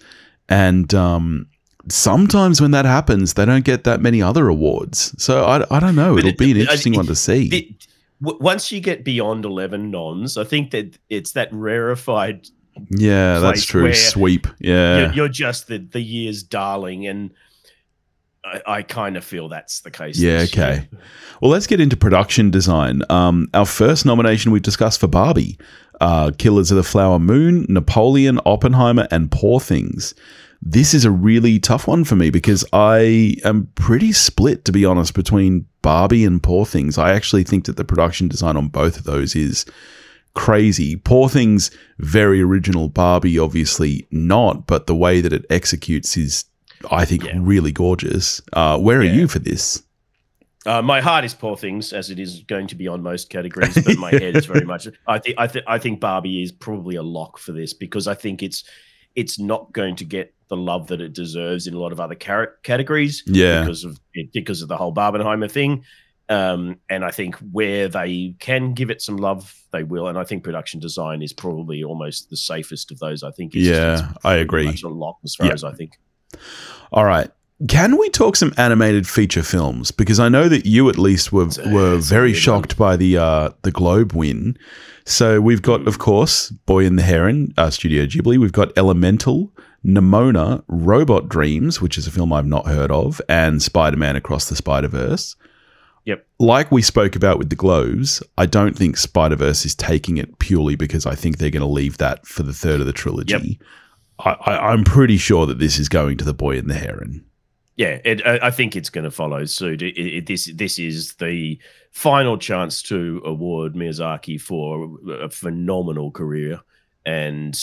and 0.49 0.93
um, 0.93 1.47
sometimes 1.89 2.61
when 2.61 2.71
that 2.71 2.85
happens, 2.85 3.33
they 3.33 3.45
don't 3.45 3.65
get 3.65 3.83
that 3.85 4.01
many 4.01 4.21
other 4.21 4.47
awards. 4.47 5.15
So 5.23 5.45
I, 5.45 5.65
I 5.75 5.79
don't 5.79 5.95
know. 5.95 6.13
But 6.15 6.19
It'll 6.19 6.29
it- 6.29 6.37
be 6.37 6.51
an 6.51 6.57
interesting 6.57 6.93
it- 6.93 6.97
one 6.97 7.05
to 7.07 7.15
see. 7.15 7.77
w- 8.21 8.37
once 8.41 8.71
you 8.71 8.79
get 8.79 9.03
beyond 9.03 9.45
11 9.45 9.89
nons, 9.91 10.37
I 10.37 10.43
think 10.43 10.71
that 10.71 10.97
it's 11.09 11.31
that 11.33 11.49
rarefied, 11.51 12.47
yeah, 12.89 13.39
that's 13.39 13.65
true. 13.65 13.93
Sweep. 13.93 14.47
Yeah. 14.59 14.99
you're, 14.99 15.13
you're 15.13 15.27
just 15.29 15.67
the, 15.67 15.79
the 15.79 16.01
year's 16.01 16.43
darling. 16.43 17.07
And 17.07 17.31
I, 18.43 18.61
I 18.65 18.81
kind 18.81 19.17
of 19.17 19.23
feel 19.23 19.49
that's 19.49 19.81
the 19.81 19.91
case. 19.91 20.17
Yeah, 20.17 20.45
okay. 20.51 20.73
year. 20.73 20.87
Well, 21.41 21.51
let's 21.51 21.67
get 21.67 21.79
into 21.79 21.95
production 21.95 22.51
design. 22.51 23.03
Um, 23.09 23.47
our 23.53 23.65
first 23.65 24.05
nomination 24.05 24.51
we 24.51 24.59
discussed 24.59 24.99
for 24.99 25.07
Barbie 25.07 25.57
uh, 26.01 26.31
Killers 26.37 26.71
of 26.71 26.77
the 26.77 26.83
Flower 26.83 27.19
Moon, 27.19 27.65
Napoleon, 27.69 28.39
Oppenheimer, 28.45 29.07
and 29.11 29.31
Poor 29.31 29.59
Things. 29.59 30.15
This 30.61 30.93
is 30.93 31.05
a 31.05 31.11
really 31.11 31.59
tough 31.59 31.87
one 31.87 32.03
for 32.03 32.15
me 32.15 32.29
because 32.29 32.65
I 32.73 33.35
am 33.45 33.67
pretty 33.75 34.11
split, 34.11 34.65
to 34.65 34.71
be 34.71 34.83
honest, 34.83 35.13
between 35.13 35.67
Barbie 35.81 36.25
and 36.25 36.41
Poor 36.41 36.65
Things. 36.65 36.97
I 36.97 37.13
actually 37.13 37.43
think 37.43 37.65
that 37.65 37.77
the 37.77 37.85
production 37.85 38.27
design 38.27 38.57
on 38.57 38.67
both 38.67 38.97
of 38.97 39.03
those 39.03 39.35
is 39.35 39.65
crazy. 40.33 40.95
Poor 40.95 41.29
Things, 41.29 41.69
very 41.99 42.41
original. 42.41 42.89
Barbie, 42.89 43.37
obviously 43.37 44.07
not, 44.11 44.65
but 44.65 44.87
the 44.87 44.95
way 44.95 45.21
that 45.21 45.33
it 45.33 45.45
executes 45.51 46.17
is, 46.17 46.45
I 46.89 47.05
think, 47.05 47.23
Yeah. 47.25 47.37
really 47.39 47.71
gorgeous. 47.71 48.41
Uh, 48.53 48.77
where 48.79 48.99
are 48.99 49.03
Yeah. 49.03 49.13
you 49.13 49.27
for 49.27 49.39
this? 49.39 49.83
Uh, 50.65 50.81
my 50.81 51.01
heart 51.01 51.25
is 51.25 51.33
poor 51.33 51.57
things, 51.57 51.91
as 51.91 52.09
it 52.11 52.19
is 52.19 52.43
going 52.47 52.67
to 52.67 52.75
be 52.75 52.87
on 52.87 53.01
most 53.01 53.29
categories, 53.29 53.73
but 53.83 53.97
my 53.97 54.11
head 54.11 54.35
is 54.37 54.45
very 54.45 54.65
much. 54.73 54.87
I 55.07 55.17
think 55.19 55.35
I, 55.39 55.47
th- 55.47 55.65
I 55.67 55.77
think 55.79 55.99
Barbie 55.99 56.43
is 56.43 56.51
probably 56.51 56.95
a 56.95 57.03
lock 57.03 57.39
for 57.39 57.51
this 57.51 57.73
because 57.73 58.07
I 58.07 58.13
think 58.13 58.43
it's 58.43 58.63
it's 59.15 59.37
not 59.39 59.73
going 59.73 59.95
to 59.97 60.05
get 60.05 60.33
the 60.49 60.55
love 60.55 60.87
that 60.87 61.01
it 61.01 61.11
deserves 61.13 61.67
in 61.67 61.73
a 61.73 61.79
lot 61.79 61.91
of 61.91 61.99
other 61.99 62.15
car- 62.15 62.53
categories. 62.63 63.23
Yeah. 63.25 63.61
because 63.61 63.83
of 63.83 63.99
because 64.33 64.61
of 64.61 64.67
the 64.69 64.77
whole 64.77 64.93
Barbenheimer 64.93 65.49
thing. 65.49 65.83
Um, 66.29 66.77
and 66.89 67.03
I 67.03 67.11
think 67.11 67.35
where 67.51 67.89
they 67.89 68.35
can 68.39 68.73
give 68.73 68.89
it 68.89 69.01
some 69.01 69.17
love, 69.17 69.53
they 69.73 69.83
will. 69.83 70.07
And 70.07 70.17
I 70.17 70.23
think 70.23 70.43
production 70.45 70.79
design 70.79 71.21
is 71.21 71.33
probably 71.33 71.83
almost 71.83 72.29
the 72.29 72.37
safest 72.37 72.89
of 72.91 72.99
those. 72.99 73.23
I 73.23 73.31
think. 73.31 73.53
It's, 73.55 73.65
Yeah, 73.67 74.13
I 74.23 74.35
agree. 74.35 74.65
much 74.65 74.83
a 74.83 74.87
lock 74.89 75.17
as 75.25 75.35
far 75.35 75.47
Yeah. 75.47 75.53
as 75.53 75.63
I 75.63 75.73
think. 75.73 75.93
All 76.91 77.05
right. 77.05 77.29
Can 77.67 77.97
we 77.97 78.09
talk 78.09 78.35
some 78.35 78.53
animated 78.57 79.07
feature 79.07 79.43
films? 79.43 79.91
Because 79.91 80.19
I 80.19 80.29
know 80.29 80.49
that 80.49 80.65
you 80.65 80.89
at 80.89 80.97
least 80.97 81.31
were 81.31 81.49
were 81.67 81.97
very 81.97 82.33
shocked 82.33 82.75
by 82.75 82.97
the 82.97 83.17
uh, 83.17 83.49
the 83.61 83.71
Globe 83.71 84.13
win. 84.13 84.57
So 85.05 85.41
we've 85.41 85.61
got, 85.61 85.87
of 85.87 85.99
course, 85.99 86.49
Boy 86.49 86.85
and 86.85 86.97
the 86.97 87.03
Heron, 87.03 87.53
uh, 87.57 87.69
Studio 87.69 88.05
Ghibli. 88.05 88.37
We've 88.37 88.51
got 88.51 88.75
Elemental, 88.77 89.51
Nimona, 89.85 90.63
Robot 90.67 91.27
Dreams, 91.27 91.81
which 91.81 91.97
is 91.97 92.07
a 92.07 92.11
film 92.11 92.31
I've 92.33 92.45
not 92.45 92.67
heard 92.67 92.91
of, 92.91 93.21
and 93.27 93.61
Spider 93.61 93.97
Man 93.97 94.15
Across 94.15 94.49
the 94.49 94.55
Spider 94.55 94.87
Verse. 94.87 95.35
Yep. 96.05 96.25
Like 96.39 96.71
we 96.71 96.81
spoke 96.81 97.15
about 97.15 97.37
with 97.37 97.49
the 97.49 97.55
Globes, 97.55 98.23
I 98.37 98.47
don't 98.47 98.75
think 98.75 98.97
Spider 98.97 99.35
Verse 99.35 99.65
is 99.65 99.75
taking 99.75 100.17
it 100.17 100.39
purely 100.39 100.75
because 100.75 101.05
I 101.05 101.13
think 101.13 101.37
they're 101.37 101.51
going 101.51 101.61
to 101.61 101.67
leave 101.67 101.97
that 101.97 102.25
for 102.25 102.43
the 102.43 102.53
third 102.53 102.79
of 102.79 102.87
the 102.87 102.93
trilogy. 102.93 103.59
I, 103.61 103.65
I, 104.25 104.71
I'm 104.71 104.83
pretty 104.83 105.17
sure 105.17 105.45
that 105.45 105.59
this 105.59 105.79
is 105.79 105.89
going 105.89 106.17
to 106.17 106.25
the 106.25 106.33
Boy 106.33 106.57
and 106.57 106.69
the 106.69 106.75
Heron. 106.75 107.25
yeah, 107.77 107.99
it, 108.05 108.25
I 108.25 108.47
I 108.47 108.51
think 108.51 108.75
it's 108.75 108.89
going 108.89 109.05
to 109.05 109.11
follow 109.11 109.45
suit. 109.45 109.81
It, 109.81 109.99
it, 109.99 110.25
this 110.27 110.45
this 110.53 110.77
is 110.77 111.13
the 111.15 111.59
final 111.91 112.37
chance 112.37 112.81
to 112.83 113.21
award 113.25 113.73
Miyazaki 113.73 114.39
for 114.39 114.97
a 115.09 115.29
phenomenal 115.29 116.11
career, 116.11 116.61
and 117.05 117.59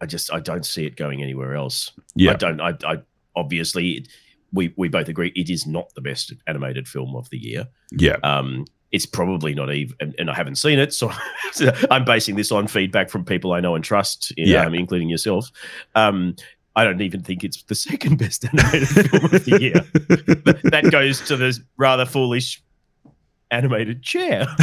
I 0.00 0.06
just 0.06 0.32
I 0.32 0.40
don't 0.40 0.66
see 0.66 0.84
it 0.84 0.96
going 0.96 1.22
anywhere 1.22 1.54
else. 1.54 1.92
Yeah. 2.14 2.32
I 2.32 2.34
don't. 2.34 2.60
I, 2.60 2.74
I 2.84 2.98
obviously 3.34 4.06
we 4.52 4.74
we 4.76 4.88
both 4.88 5.08
agree 5.08 5.32
it 5.34 5.48
is 5.48 5.66
not 5.66 5.94
the 5.94 6.02
best 6.02 6.32
animated 6.46 6.86
film 6.86 7.16
of 7.16 7.30
the 7.30 7.38
year. 7.38 7.68
Yeah. 7.92 8.16
Um, 8.22 8.66
it's 8.92 9.06
probably 9.06 9.54
not 9.54 9.72
even, 9.72 9.96
and, 10.00 10.14
and 10.18 10.30
I 10.30 10.34
haven't 10.34 10.56
seen 10.56 10.78
it, 10.78 10.92
so 10.92 11.10
I'm 11.90 12.04
basing 12.04 12.36
this 12.36 12.52
on 12.52 12.66
feedback 12.68 13.08
from 13.10 13.24
people 13.24 13.52
I 13.52 13.60
know 13.60 13.74
and 13.74 13.82
trust, 13.84 14.32
Yeah. 14.36 14.66
um, 14.66 14.74
including 14.74 15.08
yourself. 15.08 15.50
Um, 15.94 16.36
I 16.76 16.84
don't 16.84 17.00
even 17.02 17.22
think 17.22 17.42
it's 17.44 17.62
the 17.64 17.74
second 17.90 18.18
best 18.18 18.44
animated 18.44 18.88
film 18.88 19.24
of 19.24 19.44
the 19.44 19.58
year. 19.60 19.74
That 20.70 20.90
goes 20.90 21.20
to 21.28 21.36
the 21.36 21.58
rather 21.76 22.04
foolish 22.06 22.62
animated 23.50 24.02
chair. 24.02 24.46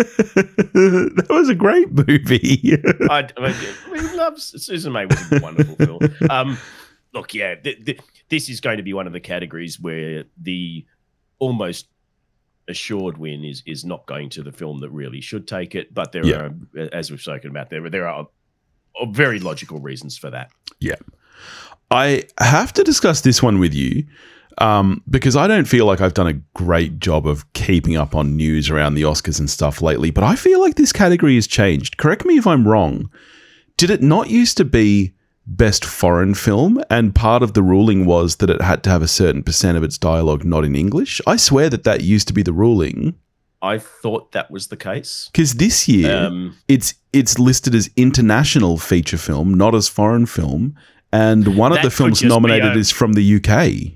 that 0.00 1.26
was 1.30 1.48
a 1.48 1.54
great 1.54 1.90
movie. 1.92 2.76
I, 3.10 3.28
I 3.36 3.40
mean, 3.40 3.56
we 3.92 4.00
love 4.16 4.34
Suzume 4.34 5.08
was 5.08 5.32
a 5.32 5.42
wonderful 5.42 5.76
film. 5.76 6.00
Um, 6.30 6.58
look, 7.14 7.34
yeah, 7.34 7.54
th- 7.54 7.84
th- 7.84 8.00
this 8.28 8.48
is 8.48 8.60
going 8.60 8.76
to 8.78 8.82
be 8.82 8.92
one 8.92 9.06
of 9.06 9.12
the 9.12 9.20
categories 9.20 9.80
where 9.80 10.24
the 10.40 10.84
almost 11.38 11.86
assured 12.68 13.18
win 13.18 13.44
is 13.44 13.62
is 13.66 13.84
not 13.84 14.06
going 14.06 14.28
to 14.30 14.42
the 14.42 14.52
film 14.52 14.80
that 14.80 14.90
really 14.90 15.20
should 15.20 15.46
take 15.46 15.74
it. 15.74 15.92
But 15.94 16.12
there 16.12 16.24
Yeah. 16.26 16.48
are, 16.76 16.88
as 16.92 17.10
we've 17.10 17.20
spoken 17.20 17.50
about, 17.50 17.70
there 17.70 17.88
there 17.90 18.08
are 18.08 18.26
very 19.10 19.38
logical 19.38 19.78
reasons 19.78 20.16
for 20.18 20.30
that. 20.30 20.50
Yeah, 20.80 20.96
I 21.90 22.24
have 22.38 22.72
to 22.74 22.82
discuss 22.84 23.20
this 23.20 23.42
one 23.42 23.58
with 23.58 23.74
you 23.74 24.04
um, 24.58 25.02
because 25.10 25.36
I 25.36 25.46
don't 25.46 25.66
feel 25.66 25.84
like 25.86 26.00
I've 26.00 26.14
done 26.14 26.26
a 26.28 26.32
great 26.54 26.98
job 26.98 27.26
of 27.26 27.50
keeping 27.52 27.96
up 27.96 28.14
on 28.14 28.36
news 28.36 28.70
around 28.70 28.94
the 28.94 29.02
Oscars 29.02 29.38
and 29.38 29.48
stuff 29.50 29.82
lately, 29.82 30.10
but 30.10 30.24
I 30.24 30.34
feel 30.34 30.60
like 30.60 30.76
this 30.76 30.92
category 30.92 31.34
has 31.34 31.46
changed. 31.46 31.98
Correct 31.98 32.24
me 32.24 32.38
if 32.38 32.46
I'm 32.46 32.66
wrong. 32.66 33.10
Did 33.76 33.90
it 33.90 34.02
not 34.02 34.30
used 34.30 34.56
to 34.56 34.64
be 34.64 35.12
best 35.46 35.84
foreign 35.84 36.34
film 36.34 36.82
and 36.90 37.14
part 37.14 37.42
of 37.42 37.54
the 37.54 37.62
ruling 37.62 38.04
was 38.04 38.36
that 38.36 38.50
it 38.50 38.60
had 38.60 38.82
to 38.82 38.90
have 38.90 39.02
a 39.02 39.08
certain 39.08 39.42
percent 39.42 39.76
of 39.76 39.84
its 39.84 39.96
dialogue 39.98 40.44
not 40.44 40.64
in 40.64 40.74
English? 40.74 41.20
I 41.26 41.36
swear 41.36 41.70
that 41.70 41.84
that 41.84 42.02
used 42.02 42.26
to 42.28 42.34
be 42.34 42.42
the 42.42 42.52
ruling 42.52 43.14
I 43.62 43.78
thought 43.78 44.32
that 44.32 44.50
was 44.50 44.66
the 44.68 44.76
case. 44.76 45.30
because 45.32 45.54
this 45.54 45.88
year 45.88 46.26
Um, 46.26 46.56
it's 46.68 46.94
it's 47.12 47.38
listed 47.38 47.74
as 47.74 47.88
international 47.96 48.76
feature 48.76 49.16
film, 49.16 49.54
not 49.54 49.74
as 49.74 49.88
foreign 49.88 50.26
film, 50.26 50.74
and 51.12 51.56
one 51.56 51.72
of 51.72 51.80
the 51.82 51.90
films 51.90 52.22
nominated 52.22 52.76
a- 52.76 52.78
is 52.78 52.90
from 52.90 53.14
the 53.14 53.22
UK. 53.36 53.94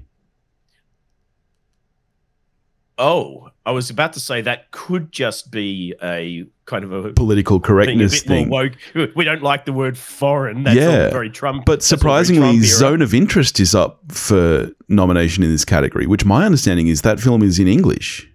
oh, 2.99 3.50
I 3.67 3.73
was 3.73 3.91
about 3.91 4.15
to 4.15 4.21
say 4.21 4.41
that 4.41 4.71
could 4.71 5.13
just 5.13 5.51
be 5.51 5.95
a 6.03 6.47
kind 6.65 6.83
of 6.83 6.93
a 6.93 7.13
Political 7.13 7.61
correctness 7.61 8.23
thing, 8.23 8.49
woke. 8.49 8.73
We 9.15 9.25
don't 9.25 9.43
like 9.43 9.67
the 9.67 9.73
word 9.73 9.99
foreign. 9.99 10.63
That's 10.65 10.77
Yeah. 10.77 11.05
all 11.07 11.11
very 11.11 11.29
Trump. 11.31 11.67
but 11.67 11.81
that's 11.81 11.93
all 11.93 11.97
very 11.99 12.01
surprisingly, 12.01 12.41
Trump. 12.59 12.65
Zone 12.65 13.03
of 13.03 13.13
Interest 13.13 13.61
is 13.61 13.75
up 13.75 14.01
for 14.11 14.71
nomination 14.89 15.45
in 15.45 15.51
this 15.51 15.65
category. 15.67 16.07
Which 16.07 16.25
my 16.25 16.47
understanding 16.47 16.87
is 16.89 17.03
that 17.03 17.21
film 17.21 17.43
is 17.43 17.59
in 17.59 17.69
English. 17.69 18.27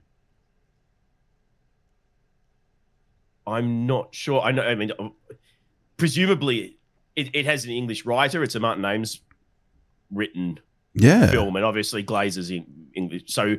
I'm 3.48 3.86
not 3.86 4.13
sure. 4.13 4.41
I 4.41 4.51
know. 4.51 4.63
I 4.63 4.75
mean, 4.75 4.91
presumably, 5.98 6.77
it, 7.15 7.29
it 7.34 7.46
has 7.46 7.65
an 7.65 7.72
English 7.72 8.05
writer. 8.05 8.44
It's 8.44 8.55
a 8.55 8.60
Martin 8.60 8.84
Amis 8.86 9.20
written 10.12 10.60
Yeah, 10.94 11.27
film, 11.27 11.55
and 11.55 11.65
obviously 11.65 12.03
Glazer's 12.03 12.50
in 12.51 12.65
English. 12.96 13.24
So 13.27 13.58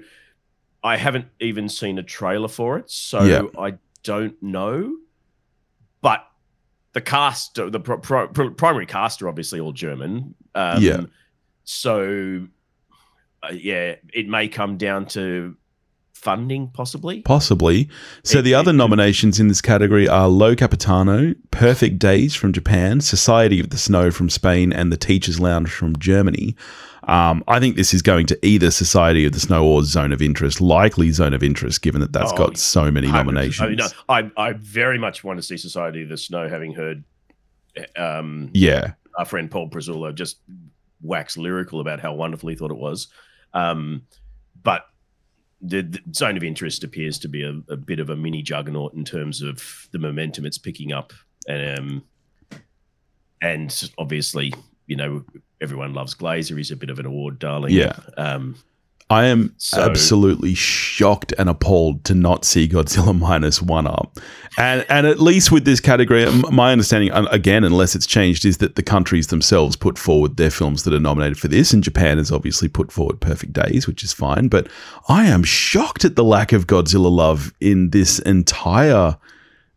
I 0.83 0.97
haven't 0.97 1.27
even 1.41 1.69
seen 1.69 1.99
a 1.99 2.03
trailer 2.03 2.49
for 2.49 2.79
it, 2.79 2.91
so 2.91 3.23
Yeah. 3.25 3.43
I 3.59 3.75
don't 4.03 4.41
know. 4.43 4.97
But 6.01 6.27
the 6.93 7.01
cast, 7.01 7.55
the 7.57 7.81
pro, 7.81 7.99
pro, 7.99 8.51
primary 8.51 8.87
cast, 8.87 9.21
are 9.23 9.29
obviously 9.29 9.61
all 9.61 9.73
German. 9.73 10.35
Um, 10.55 10.83
Yeah. 10.83 11.03
So 11.65 12.47
uh, 13.43 13.53
yeah, 13.53 13.97
it 14.13 14.29
may 14.29 14.49
come 14.49 14.77
down 14.77 15.07
to 15.07 15.57
funding, 16.21 16.69
possibly. 16.69 17.21
possibly. 17.23 17.89
So 18.25 18.39
It- 18.39 18.43
the 18.43 18.55
other 18.55 18.71
it- 18.71 18.75
nominations 18.77 19.39
in 19.39 19.49
this 19.49 19.61
category 19.61 20.09
are 20.09 20.29
Io 20.29 20.55
Capitano, 20.57 21.35
Perfect 21.51 21.99
Days 21.99 22.35
from 22.35 22.53
Japan, 22.53 23.01
Society 23.01 23.61
of 23.61 23.71
the 23.71 23.77
Snow 23.79 24.11
from 24.11 24.29
Spain, 24.31 24.73
and 24.73 24.91
The 24.93 24.97
Teacher's 24.97 25.39
Lounge 25.39 25.71
from 25.71 25.97
Germany. 25.99 26.57
Um, 27.07 27.45
I 27.47 27.61
think 27.61 27.77
this 27.77 27.95
is 27.95 28.03
going 28.03 28.27
to 28.27 28.39
either 28.45 28.73
Society 28.73 29.25
of 29.27 29.33
the 29.33 29.39
Snow 29.39 29.65
or 29.65 29.85
Zone 29.85 30.13
of 30.13 30.21
Interest, 30.21 30.61
likely 30.61 31.13
Zone 31.13 31.35
of 31.35 31.43
Interest, 31.45 31.81
given 31.81 32.01
that 32.01 32.13
that's 32.13 32.33
Oh, 32.33 32.37
got 32.37 32.59
so 32.59 32.91
many 32.91 33.07
nominations. 33.07 33.61
I, 33.61 33.69
mean, 33.69 33.77
no, 33.77 33.87
I, 34.09 34.49
I 34.49 34.53
very 34.55 34.99
much 34.99 35.23
want 35.23 35.39
to 35.39 35.43
see 35.43 35.57
Society 35.57 36.03
of 36.03 36.09
the 36.09 36.17
Snow, 36.17 36.49
having 36.49 36.73
heard 36.75 37.05
um, 37.97 38.51
Yeah, 38.55 38.93
our 39.19 39.25
friend 39.25 39.49
Paul 39.51 39.69
Prazzullo 39.71 40.13
just 40.15 40.39
wax 41.03 41.37
lyrical 41.37 41.81
about 41.81 42.01
how 42.01 42.15
wonderful 42.15 42.49
he 42.49 42.57
thought 42.57 42.71
it 42.73 42.79
was. 42.79 43.07
Um, 43.55 44.03
but 44.65 44.87
the, 45.61 45.83
the 45.83 46.01
zone 46.15 46.37
of 46.37 46.45
interest 46.45 46.85
appears 46.85 47.19
to 47.21 47.29
be 47.29 47.43
a, 47.43 47.61
a 47.73 47.77
bit 47.77 47.99
of 47.99 48.11
a 48.11 48.17
mini 48.17 48.43
juggernaut 48.43 48.95
in 48.95 49.05
terms 49.05 49.43
of 49.43 49.89
the 49.93 49.99
momentum 49.99 50.45
it's 50.45 50.59
picking 50.59 50.93
up. 50.93 51.13
Um, 51.49 52.05
and 53.41 53.91
obviously, 53.99 54.53
you 54.87 54.97
know, 54.97 55.25
everyone 55.61 55.95
loves 55.95 56.15
Glazer. 56.15 56.57
He's 56.57 56.71
a 56.71 56.77
bit 56.77 56.91
of 56.91 56.99
an 56.99 57.07
award 57.07 57.39
darling. 57.39 57.73
Yeah. 57.73 57.99
Um, 58.17 58.57
I 59.09 59.27
am 59.27 59.55
So- 59.59 59.83
absolutely 59.83 60.55
shocked 60.55 61.33
and 61.39 61.49
appalled 61.49 62.03
to 62.05 62.15
not 62.15 62.45
see 62.45 62.69
Godzilla 62.69 63.17
minus 63.19 63.63
one 63.63 63.87
up. 63.87 64.19
And 64.59 64.85
and 64.89 65.07
at 65.07 65.21
least 65.21 65.53
with 65.53 65.65
this 65.65 65.81
category, 65.81 66.27
my 66.51 66.73
understanding, 66.73 67.11
again, 67.13 67.63
unless 67.63 67.95
it's 67.95 68.07
changed, 68.07 68.45
is 68.45 68.57
that 68.59 68.75
the 68.75 68.83
countries 68.83 69.27
themselves 69.29 69.77
put 69.77 69.99
forward 69.99 70.37
their 70.39 70.51
films 70.51 70.83
that 70.85 70.95
are 70.95 70.99
nominated 71.01 71.39
for 71.39 71.47
this. 71.49 71.73
And 71.73 71.85
Japan 71.85 72.19
has 72.19 72.33
obviously 72.33 72.69
put 72.69 72.91
forward 72.91 73.21
Perfect 73.21 73.53
Days, 73.53 73.87
which 73.87 74.03
is 74.03 74.13
fine. 74.13 74.49
But 74.49 74.69
I 75.09 75.27
am 75.27 75.43
shocked 75.45 76.05
at 76.05 76.17
the 76.17 76.25
lack 76.25 76.53
of 76.53 76.67
Godzilla 76.67 77.11
love 77.11 77.53
in 77.61 77.91
this 77.91 78.19
entire 78.21 79.17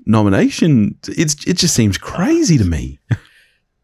nomination. 0.06 0.98
It's 1.08 1.36
it 1.46 1.58
just 1.58 1.76
seems 1.76 1.98
crazy 1.98 2.58
to 2.58 2.66
me. 2.66 3.00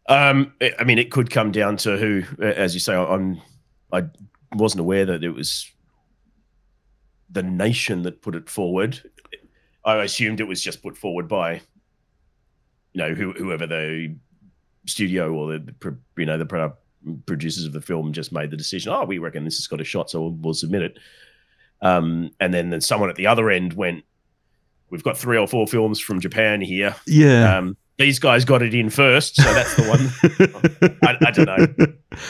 Um, 0.08 0.52
I 0.62 0.70
I 0.78 0.84
mean, 0.84 0.98
it 1.00 1.10
could 1.10 1.30
come 1.30 1.50
down 1.50 1.78
to 1.78 1.96
who, 1.96 2.22
as 2.40 2.74
you 2.74 2.78
say, 2.78 2.94
I'm, 2.94 3.40
I 3.92 4.04
wasn't 4.54 4.80
aware 4.80 5.04
that 5.06 5.24
it 5.24 5.30
was 5.30 5.70
the 7.30 7.42
nation 7.42 8.02
that 8.02 8.22
put 8.22 8.34
it 8.34 8.48
forward. 8.48 9.00
I 9.84 9.96
assumed 10.02 10.40
it 10.40 10.48
was 10.48 10.62
just 10.62 10.82
put 10.82 10.96
forward 10.96 11.28
by, 11.28 11.54
you 12.92 12.98
know, 13.02 13.14
who, 13.14 13.32
whoever 13.32 13.66
the 13.66 14.14
studio 14.86 15.32
or 15.32 15.52
the, 15.52 15.74
the 15.80 15.96
you 16.16 16.26
know 16.26 16.38
the 16.38 16.46
pro- 16.46 16.76
producers 17.26 17.64
of 17.64 17.72
the 17.72 17.80
film 17.80 18.12
just 18.12 18.32
made 18.32 18.50
the 18.50 18.56
decision. 18.56 18.92
Oh, 18.92 19.04
we 19.04 19.18
reckon 19.18 19.44
this 19.44 19.58
has 19.58 19.66
got 19.66 19.80
a 19.80 19.84
shot, 19.84 20.10
so 20.10 20.22
we'll, 20.22 20.32
we'll 20.32 20.54
submit 20.54 20.82
it. 20.82 20.98
Um, 21.82 22.30
and 22.40 22.54
then, 22.54 22.70
then 22.70 22.80
someone 22.80 23.10
at 23.10 23.16
the 23.16 23.26
other 23.26 23.50
end 23.50 23.74
went, 23.74 24.04
"We've 24.90 25.02
got 25.02 25.16
three 25.16 25.36
or 25.36 25.46
four 25.46 25.66
films 25.66 26.00
from 26.00 26.20
Japan 26.20 26.60
here. 26.60 26.96
Yeah. 27.06 27.58
Um, 27.58 27.76
these 27.98 28.18
guys 28.18 28.44
got 28.44 28.62
it 28.62 28.74
in 28.74 28.90
first, 28.90 29.36
so 29.36 29.54
that's 29.54 29.74
the 29.76 29.82
one. 29.88 30.98
I, 31.02 31.16
I 31.26 31.30
don't 31.30 31.46
know. 31.46 31.66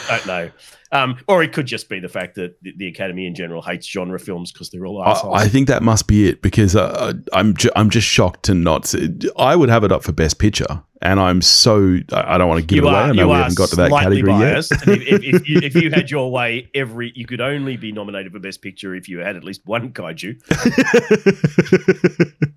Don't 0.07 0.27
know. 0.27 0.51
Um, 0.91 1.17
or 1.27 1.43
it 1.43 1.51
could 1.51 1.65
just 1.65 1.89
be 1.89 1.99
the 1.99 2.07
fact 2.07 2.35
that 2.35 2.61
the, 2.61 2.73
the 2.77 2.87
Academy 2.87 3.27
in 3.27 3.35
general 3.35 3.61
hates 3.61 3.85
genre 3.85 4.19
films 4.19 4.53
because 4.53 4.69
they're 4.69 4.85
all 4.85 5.01
I, 5.01 5.11
assholes. 5.11 5.41
I 5.41 5.47
think 5.49 5.67
that 5.67 5.83
must 5.83 6.07
be 6.07 6.29
it 6.29 6.41
because 6.41 6.75
uh, 6.75 7.13
I'm 7.33 7.53
ju- 7.55 7.71
I'm 7.75 7.89
just 7.89 8.07
shocked 8.07 8.43
to 8.43 8.53
not. 8.53 8.85
See, 8.85 9.19
I 9.37 9.55
would 9.57 9.67
have 9.69 9.83
it 9.83 9.91
up 9.91 10.03
for 10.03 10.13
best 10.13 10.39
picture, 10.39 10.81
and 11.01 11.19
I'm 11.19 11.41
so 11.41 11.97
I 12.13 12.35
I 12.35 12.37
don't 12.37 12.47
want 12.47 12.61
to 12.61 12.65
give 12.65 12.85
it 12.85 12.87
away. 12.87 12.95
I 12.95 13.11
know 13.11 13.27
we 13.27 13.33
haven't 13.33 13.57
got 13.57 13.69
to 13.69 13.75
that 13.77 13.91
category 13.91 14.21
biased. 14.21 14.71
And 14.71 14.81
if, 14.91 15.01
if, 15.01 15.23
if, 15.23 15.49
you, 15.49 15.59
if 15.61 15.75
you 15.75 15.91
had 15.91 16.09
your 16.11 16.31
way, 16.31 16.69
every 16.73 17.11
you 17.15 17.25
could 17.25 17.41
only 17.41 17.75
be 17.75 17.91
nominated 17.91 18.31
for 18.31 18.39
best 18.39 18.61
picture 18.61 18.95
if 18.95 19.09
you 19.09 19.19
had 19.19 19.35
at 19.35 19.43
least 19.43 19.65
one 19.65 19.91
kaiju. 19.91 20.41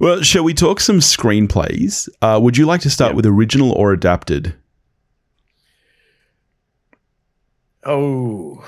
well, 0.00 0.22
shall 0.22 0.44
we 0.44 0.54
talk 0.54 0.80
some 0.80 1.00
screenplays? 1.00 2.08
Uh, 2.22 2.38
would 2.42 2.56
you 2.56 2.66
like 2.66 2.80
to 2.82 2.90
start 2.90 3.12
Yeah. 3.12 3.16
with 3.16 3.26
original 3.26 3.72
or 3.72 3.92
adapted? 3.92 4.54
Oh, 7.84 8.64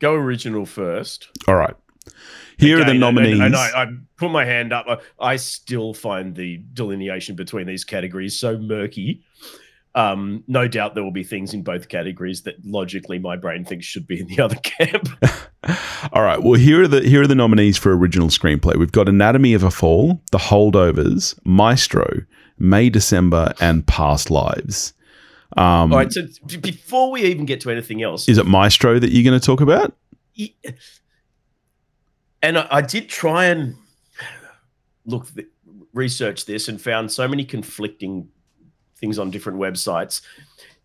go 0.00 0.14
original 0.14 0.66
first. 0.66 1.28
All 1.48 1.54
right. 1.56 1.74
Here 2.58 2.76
are 2.76 2.78
the 2.80 2.90
Again, 2.90 2.90
and- 2.90 3.00
nominees. 3.00 3.40
And, 3.40 3.56
I, 3.56 3.82
I 3.84 3.86
put 4.18 4.30
my 4.30 4.44
hand 4.44 4.72
up. 4.72 4.86
I, 4.86 4.98
I 5.32 5.36
still 5.36 5.94
find 5.94 6.34
the 6.34 6.58
delineation 6.74 7.36
between 7.36 7.66
these 7.66 7.84
categories 7.84 8.38
so 8.38 8.58
murky. 8.58 9.22
Um, 9.94 10.44
no 10.46 10.68
doubt 10.68 10.94
there 10.94 11.02
will 11.02 11.10
be 11.10 11.24
things 11.24 11.52
in 11.52 11.62
both 11.62 11.88
categories 11.88 12.42
that 12.42 12.54
logically 12.64 13.18
my 13.18 13.36
brain 13.36 13.64
thinks 13.64 13.86
should 13.86 14.06
be 14.06 14.20
in 14.20 14.28
the 14.28 14.40
other 14.44 14.56
camp. 14.56 15.08
All 16.12 16.22
right. 16.22 16.40
Well, 16.42 16.54
here 16.54 16.82
are 16.82 16.88
the 16.88 17.00
here 17.02 17.22
are 17.22 17.26
the 17.26 17.34
nominees 17.34 17.76
for 17.76 17.96
original 17.96 18.28
screenplay. 18.28 18.76
We've 18.76 18.92
got 18.92 19.08
Anatomy 19.08 19.52
of 19.54 19.62
a 19.64 19.70
Fall, 19.70 20.22
The 20.30 20.38
Holdovers, 20.38 21.38
Maestro, 21.44 22.08
May 22.58 22.88
December, 22.88 23.52
and 23.60 23.86
Past 23.86 24.30
Lives. 24.30 24.92
Um, 25.56 25.92
All 25.92 25.98
right. 25.98 26.12
So 26.12 26.22
b- 26.46 26.58
before 26.58 27.10
we 27.10 27.22
even 27.24 27.44
get 27.44 27.60
to 27.62 27.70
anything 27.70 28.02
else, 28.02 28.28
is 28.28 28.38
it 28.38 28.46
Maestro 28.46 28.98
that 29.00 29.10
you're 29.10 29.28
going 29.28 29.38
to 29.38 29.44
talk 29.44 29.60
about? 29.60 29.94
and 32.42 32.58
I, 32.58 32.66
I 32.70 32.80
did 32.82 33.08
try 33.08 33.46
and 33.46 33.74
look 35.04 35.32
th- 35.34 35.48
research 35.92 36.46
this 36.46 36.68
and 36.68 36.80
found 36.80 37.10
so 37.10 37.26
many 37.26 37.44
conflicting 37.44 38.28
things 39.00 39.18
on 39.18 39.30
different 39.30 39.58
websites. 39.58 40.20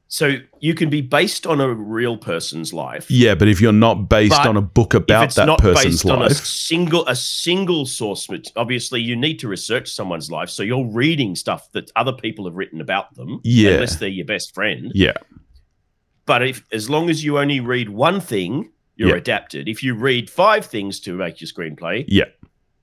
So 0.08 0.38
you 0.60 0.76
can 0.76 0.90
be 0.90 1.02
based 1.02 1.48
on 1.48 1.60
a 1.60 1.74
real 1.74 2.16
person's 2.16 2.72
life. 2.74 3.10
Yeah, 3.10 3.34
but 3.36 3.48
if 3.48 3.60
you're 3.60 3.74
not 3.74 4.08
based 4.08 4.32
But 4.38 4.48
on 4.48 4.56
a 4.56 4.62
book 4.62 4.94
if 4.94 5.02
about 5.04 5.26
it's 5.26 5.36
that 5.36 5.46
not 5.48 5.60
person's 5.60 6.04
based 6.04 6.06
on 6.06 6.20
a 6.20 6.26
life, 6.26 6.34
single 6.46 7.08
a 7.08 7.16
single 7.16 7.86
source 7.86 8.30
obviously 8.56 9.02
you 9.02 9.16
need 9.16 9.40
to 9.40 9.48
research 9.48 9.92
someone's 9.92 10.30
life 10.32 10.50
so 10.50 10.62
you're 10.64 10.86
reading 10.86 11.36
stuff 11.36 11.72
that 11.74 11.92
other 11.96 12.14
people 12.14 12.46
have 12.46 12.54
written 12.56 12.82
about 12.82 13.14
them 13.16 13.40
Yeah. 13.44 13.72
unless 13.72 13.96
they're 13.98 14.08
your 14.08 14.26
best 14.26 14.54
friend 14.54 14.92
yeah, 14.96 15.14
but 16.26 16.44
if 16.48 16.64
as 16.72 16.90
long 16.90 17.10
as 17.10 17.24
you 17.24 17.40
only 17.40 17.60
read 17.60 17.90
one 17.90 18.20
thing 18.22 18.72
you're 18.96 19.10
Yeah. 19.10 19.16
adapted 19.16 19.68
if 19.68 19.84
you 19.84 19.96
read 19.96 20.30
five 20.30 20.66
things 20.66 21.00
to 21.02 21.14
make 21.16 21.42
your 21.42 21.48
screenplay 21.48 22.06
yeah. 22.08 22.26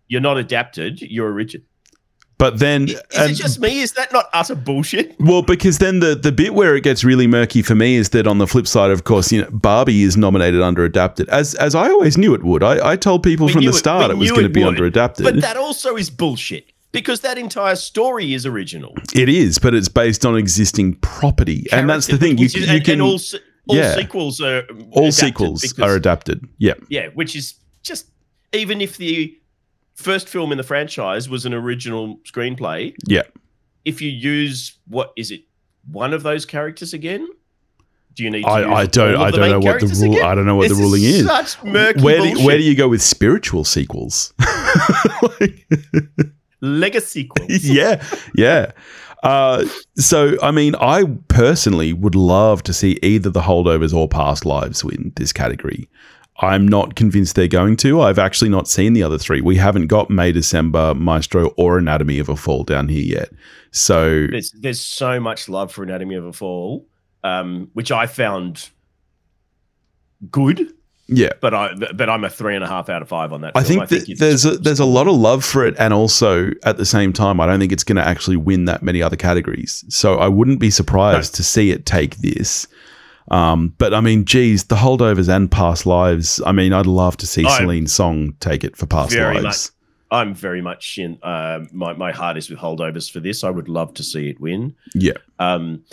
you're 0.09 0.21
not 0.21 0.37
adapted 0.39 1.01
you're 1.01 1.33
original 1.33 1.65
But 2.43 2.59
then, 2.59 2.89
is 2.89 3.01
it 3.13 3.35
just 3.35 3.61
me 3.61 3.83
is 3.83 3.93
that 3.93 4.13
not 4.13 4.27
utter 4.33 4.57
bullshit 4.57 5.15
well, 5.21 5.43
because 5.43 5.79
then 5.79 6.01
the 6.01 6.17
the 6.17 6.33
bit 6.33 6.55
where 6.55 6.75
it 6.75 6.83
gets 6.83 7.05
really 7.05 7.29
murky 7.29 7.63
for 7.63 7.77
me 7.77 7.95
is 7.95 8.09
that 8.11 8.27
on 8.27 8.39
the 8.39 8.49
flip 8.49 8.67
side, 8.67 8.91
of 8.91 9.05
course, 9.05 9.31
you 9.31 9.43
know, 9.43 9.51
Barbie 9.53 10.03
is 10.03 10.17
nominated 10.17 10.61
under 10.61 10.85
adapted, 10.85 11.29
as 11.29 11.55
as 11.55 11.77
I 11.77 11.89
always 11.91 12.19
knew 12.19 12.35
it 12.35 12.43
would. 12.43 12.65
I, 12.65 12.93
I 12.93 12.97
told 12.97 13.23
people 13.23 13.47
We 13.47 13.53
from 13.53 13.63
the 13.65 13.71
it- 13.71 13.75
start 13.75 14.11
it 14.11 14.17
was 14.17 14.31
going 14.33 14.43
to 14.43 14.49
be 14.49 14.65
would, 14.65 14.71
under 14.71 14.85
adapted. 14.87 15.23
but 15.25 15.41
that 15.41 15.57
also 15.57 15.97
is 15.97 16.11
bullshit 16.11 16.65
because 16.91 17.21
that 17.21 17.39
entire 17.39 17.77
story 17.77 18.35
is 18.35 18.45
original 18.45 18.93
it 19.15 19.29
is, 19.29 19.61
but 19.61 19.73
it's 19.73 19.89
based 19.89 20.27
on 20.27 20.37
existing 20.37 20.95
property, 20.97 21.67
and 21.71 21.89
that's 21.89 22.09
the 22.09 22.19
thing. 22.19 22.39
You, 22.39 22.47
is- 22.47 22.55
you 22.57 22.67
and, 22.69 22.85
can 22.85 22.95
and 22.95 23.03
all, 23.03 23.21
all 23.69 23.77
yeah. 23.77 23.95
sequels 23.95 24.41
are 24.41 24.65
all 24.91 25.13
sequels 25.13 25.63
because- 25.63 25.79
are 25.79 25.95
adapted. 25.95 26.45
Yeah, 26.59 26.75
Yeah, 26.89 27.07
which 27.15 27.37
is 27.37 27.55
just 27.85 28.07
even 28.53 28.81
if 28.81 28.97
the 28.97 29.39
first 30.03 30.29
film 30.29 30.53
in 30.53 30.59
the 30.59 30.65
franchise 30.65 31.29
was 31.29 31.47
an 31.47 31.55
original 31.55 32.19
screenplay, 32.25 32.95
yeah. 33.07 33.23
if 33.85 34.03
you 34.03 34.11
use 34.11 34.79
what 34.89 35.13
is 35.17 35.31
it, 35.31 35.43
one 35.91 36.13
of 36.13 36.23
those 36.23 36.45
characters 36.45 36.93
again? 36.93 37.29
Do 38.15 38.25
you 38.25 38.31
need? 38.31 38.43
To 38.43 38.49
use 38.49 38.67
I, 38.67 38.73
I 38.73 38.87
don't 38.87 39.17
I 39.17 39.31
don't 39.31 39.51
know 39.51 39.61
what 39.61 39.81
the 39.81 39.87
rule 39.87 40.13
again? 40.13 40.25
I 40.25 40.35
don't 40.35 40.45
know 40.45 40.57
what 40.57 40.69
This 40.69 40.77
the 40.77 40.83
ruling 40.83 41.03
is. 41.03 41.25
Such 41.25 41.65
murky 41.65 42.03
Where 42.03 42.21
do, 42.21 42.45
where 42.45 42.59
do 42.59 42.63
you 42.63 42.75
go 42.75 42.89
with 42.89 43.03
spiritual 43.03 43.65
sequels? 43.65 44.35
Like- 45.41 45.67
legacy 46.61 47.23
sequels? 47.23 47.65
yeah, 47.65 48.05
yeah. 48.35 48.73
Uh, 49.23 49.65
so, 49.97 50.37
I 50.43 50.51
mean, 50.51 50.75
I 50.77 51.05
personally 51.29 51.93
would 51.93 52.15
love 52.15 52.63
to 52.65 52.73
see 52.73 52.99
either 53.03 53.31
the 53.31 53.41
holdovers 53.41 53.95
or 53.95 54.09
past 54.09 54.45
lives 54.45 54.85
win 54.85 55.13
this 55.17 55.33
category. 55.33 55.89
I'm 56.43 56.67
not 56.67 56.97
convinced 56.97 57.37
they're 57.37 57.47
going 57.49 57.77
to. 57.79 58.01
I've 58.01 58.19
actually 58.19 58.51
not 58.51 58.67
seen 58.67 58.95
the 58.95 59.03
other 59.05 59.17
three. 59.17 59.41
We 59.41 59.57
haven't 59.57 59.87
got 59.87 60.11
May 60.11 60.33
December, 60.33 60.93
Maestro, 60.95 61.49
or 61.57 61.79
Anatomy 61.79 62.19
of 62.19 62.29
a 62.29 62.37
Fall 62.37 62.65
down 62.65 62.89
here 62.89 63.03
yet. 63.03 63.31
So, 63.71 64.27
There's 64.27 64.51
there's 64.53 64.81
so 64.81 65.21
much 65.21 65.49
love 65.49 65.73
for 65.73 65.83
Anatomy 65.83 66.17
of 66.17 66.27
a 66.27 66.33
Fall, 66.33 66.85
um, 67.25 67.71
which 67.75 67.93
I 67.93 68.07
found 68.07 68.69
good, 70.31 70.73
yeah. 71.09 71.31
but 71.41 71.55
I 71.55 71.75
but 71.95 72.11
I'm 72.11 72.25
a 72.25 72.31
three 72.31 72.55
and 72.55 72.65
a 72.65 72.69
half 72.69 72.89
out 72.89 73.03
of 73.03 73.09
five 73.09 73.33
on 73.33 73.41
that. 73.43 73.53
I 73.55 73.63
think 73.63 73.89
that 73.89 74.03
it's- 74.03 74.19
there's 74.19 74.45
a, 74.45 74.57
there's 74.59 74.81
a 74.81 74.85
lot 74.85 75.07
of 75.07 75.15
love 75.15 75.45
for 75.45 75.65
it, 75.65 75.75
and 75.79 75.95
also 75.95 76.51
at 76.65 76.77
the 76.77 76.85
same 76.85 77.13
time, 77.13 77.41
I 77.41 77.47
don't 77.47 77.61
think 77.61 77.73
it's 77.73 77.85
going 77.85 77.97
to 77.97 78.07
actually 78.07 78.37
win 78.37 78.65
that 78.67 78.83
many 78.83 79.01
other 79.01 79.17
categories. 79.17 79.85
So 79.89 80.17
I 80.19 80.29
wouldn't 80.29 80.59
be 80.59 80.71
surprised 80.71 81.35
to 81.37 81.45
see 81.45 81.71
it 81.71 81.87
take 81.87 82.17
this. 82.17 82.67
Um, 83.31 83.75
but 83.79 83.95
I 83.95 84.01
mean, 84.01 84.25
geez, 84.25 84.65
the 84.65 84.77
holdovers 84.77 85.29
and 85.35 85.51
past 85.51 85.87
lives. 85.87 86.41
I 86.45 86.53
mean, 86.53 86.73
I'd 86.73 86.87
love 86.87 87.17
to 87.19 87.27
see 87.27 87.47
I'm 87.47 87.63
Celine 87.63 87.87
Song 87.87 88.35
take 88.41 88.65
it 88.65 88.77
for 88.77 88.87
past 88.87 89.15
lives. 89.15 89.73
I'm 90.11 90.35
very 90.35 90.61
much 90.61 90.99
in. 90.99 91.19
Uh, 91.23 91.61
my 91.73 91.95
my 91.95 92.13
heart 92.13 92.37
is 92.37 92.51
with 92.51 92.59
holdovers 92.59 93.11
for 93.11 93.21
this. 93.21 93.45
I 93.45 93.51
would 93.51 93.69
love 93.69 93.95
to 93.95 94.03
see 94.03 94.29
it 94.29 94.41
win. 94.41 94.75
Yeah, 94.95 95.13
Um, 95.39 95.85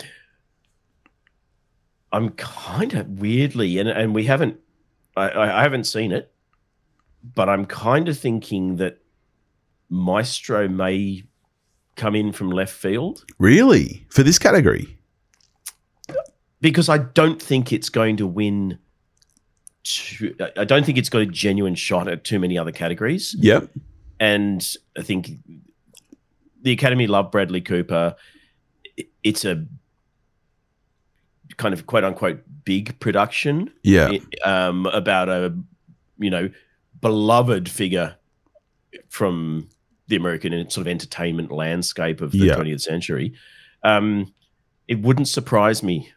I'm 2.12 2.30
kind 2.30 2.92
of 2.94 3.08
weirdly, 3.20 3.78
and 3.78 3.88
and 3.88 4.14
we 4.14 4.24
haven't, 4.24 4.58
I 5.16 5.30
I 5.30 5.62
haven't 5.62 5.84
seen 5.84 6.12
it, 6.12 6.32
but 7.34 7.48
I'm 7.48 7.64
kind 7.64 8.08
of 8.08 8.18
thinking 8.18 8.76
that 8.76 8.98
Maestro 9.88 10.68
may 10.68 11.22
come 11.96 12.14
in 12.14 12.32
from 12.32 12.50
left 12.50 12.72
field 12.72 13.24
really 13.38 14.06
for 14.10 14.22
this 14.22 14.38
category. 14.38 14.98
Because 16.60 16.88
I 16.88 16.98
don't 16.98 17.40
think 17.40 17.72
it's 17.72 17.88
going 17.88 18.16
to 18.18 18.26
win. 18.26 18.78
Too, 19.82 20.34
I 20.58 20.64
don't 20.64 20.84
think 20.84 20.98
it's 20.98 21.08
got 21.08 21.22
a 21.22 21.26
genuine 21.26 21.74
shot 21.74 22.06
at 22.06 22.22
too 22.24 22.38
many 22.38 22.58
other 22.58 22.72
categories. 22.72 23.34
Yep. 23.38 23.70
and 24.20 24.76
I 24.98 25.02
think 25.02 25.30
the 26.62 26.72
Academy 26.72 27.06
love 27.06 27.30
Bradley 27.30 27.62
Cooper. 27.62 28.14
It's 29.22 29.44
a 29.46 29.64
kind 31.56 31.72
of 31.74 31.86
quote 31.86 32.04
unquote 32.04 32.42
big 32.64 32.98
production 33.00 33.70
Yeah. 33.82 34.12
um, 34.44 34.86
about 34.86 35.28
a 35.28 35.54
you 36.18 36.30
know 36.30 36.50
beloved 37.00 37.68
figure 37.68 38.16
from 39.08 39.68
the 40.08 40.16
American 40.16 40.52
and 40.52 40.70
sort 40.70 40.86
of 40.86 40.90
entertainment 40.90 41.50
landscape 41.50 42.20
of 42.20 42.32
the 42.32 42.38
Yeah. 42.38 42.54
20th 42.56 42.82
century. 42.82 43.32
Um, 43.82 44.32
it 44.88 45.00
wouldn't 45.00 45.28
surprise 45.28 45.82
me 45.82 46.12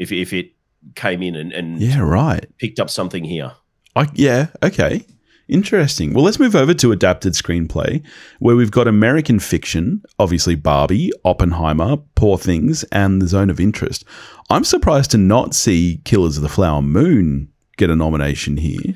if 0.00 0.10
if 0.10 0.32
it 0.32 0.52
came 0.96 1.22
in 1.22 1.36
and, 1.36 1.52
and 1.52 1.80
yeah. 1.80 2.00
Right. 2.00 2.46
picked 2.58 2.80
up 2.80 2.90
something 2.90 3.22
here. 3.22 3.52
I, 3.94 4.08
yeah, 4.14 4.48
okay. 4.62 5.04
Interesting. 5.46 6.14
Well, 6.14 6.24
let's 6.24 6.38
move 6.38 6.54
over 6.54 6.72
to 6.74 6.92
adapted 6.92 7.32
screenplay, 7.34 8.04
where 8.38 8.54
we've 8.54 8.70
got 8.70 8.86
American 8.86 9.40
fiction, 9.40 10.02
obviously 10.18 10.54
Barbie, 10.54 11.10
Oppenheimer, 11.24 11.98
Poor 12.14 12.38
Things, 12.38 12.84
and 12.84 13.20
The 13.20 13.26
Zone 13.26 13.50
of 13.50 13.58
Interest. 13.58 14.04
I'm 14.48 14.64
surprised 14.64 15.10
to 15.10 15.18
not 15.18 15.54
see 15.54 16.00
Killers 16.04 16.36
of 16.36 16.44
the 16.44 16.48
Flower 16.48 16.82
Moon 16.82 17.48
get 17.76 17.90
a 17.90 17.96
nomination 17.96 18.56
here. 18.56 18.94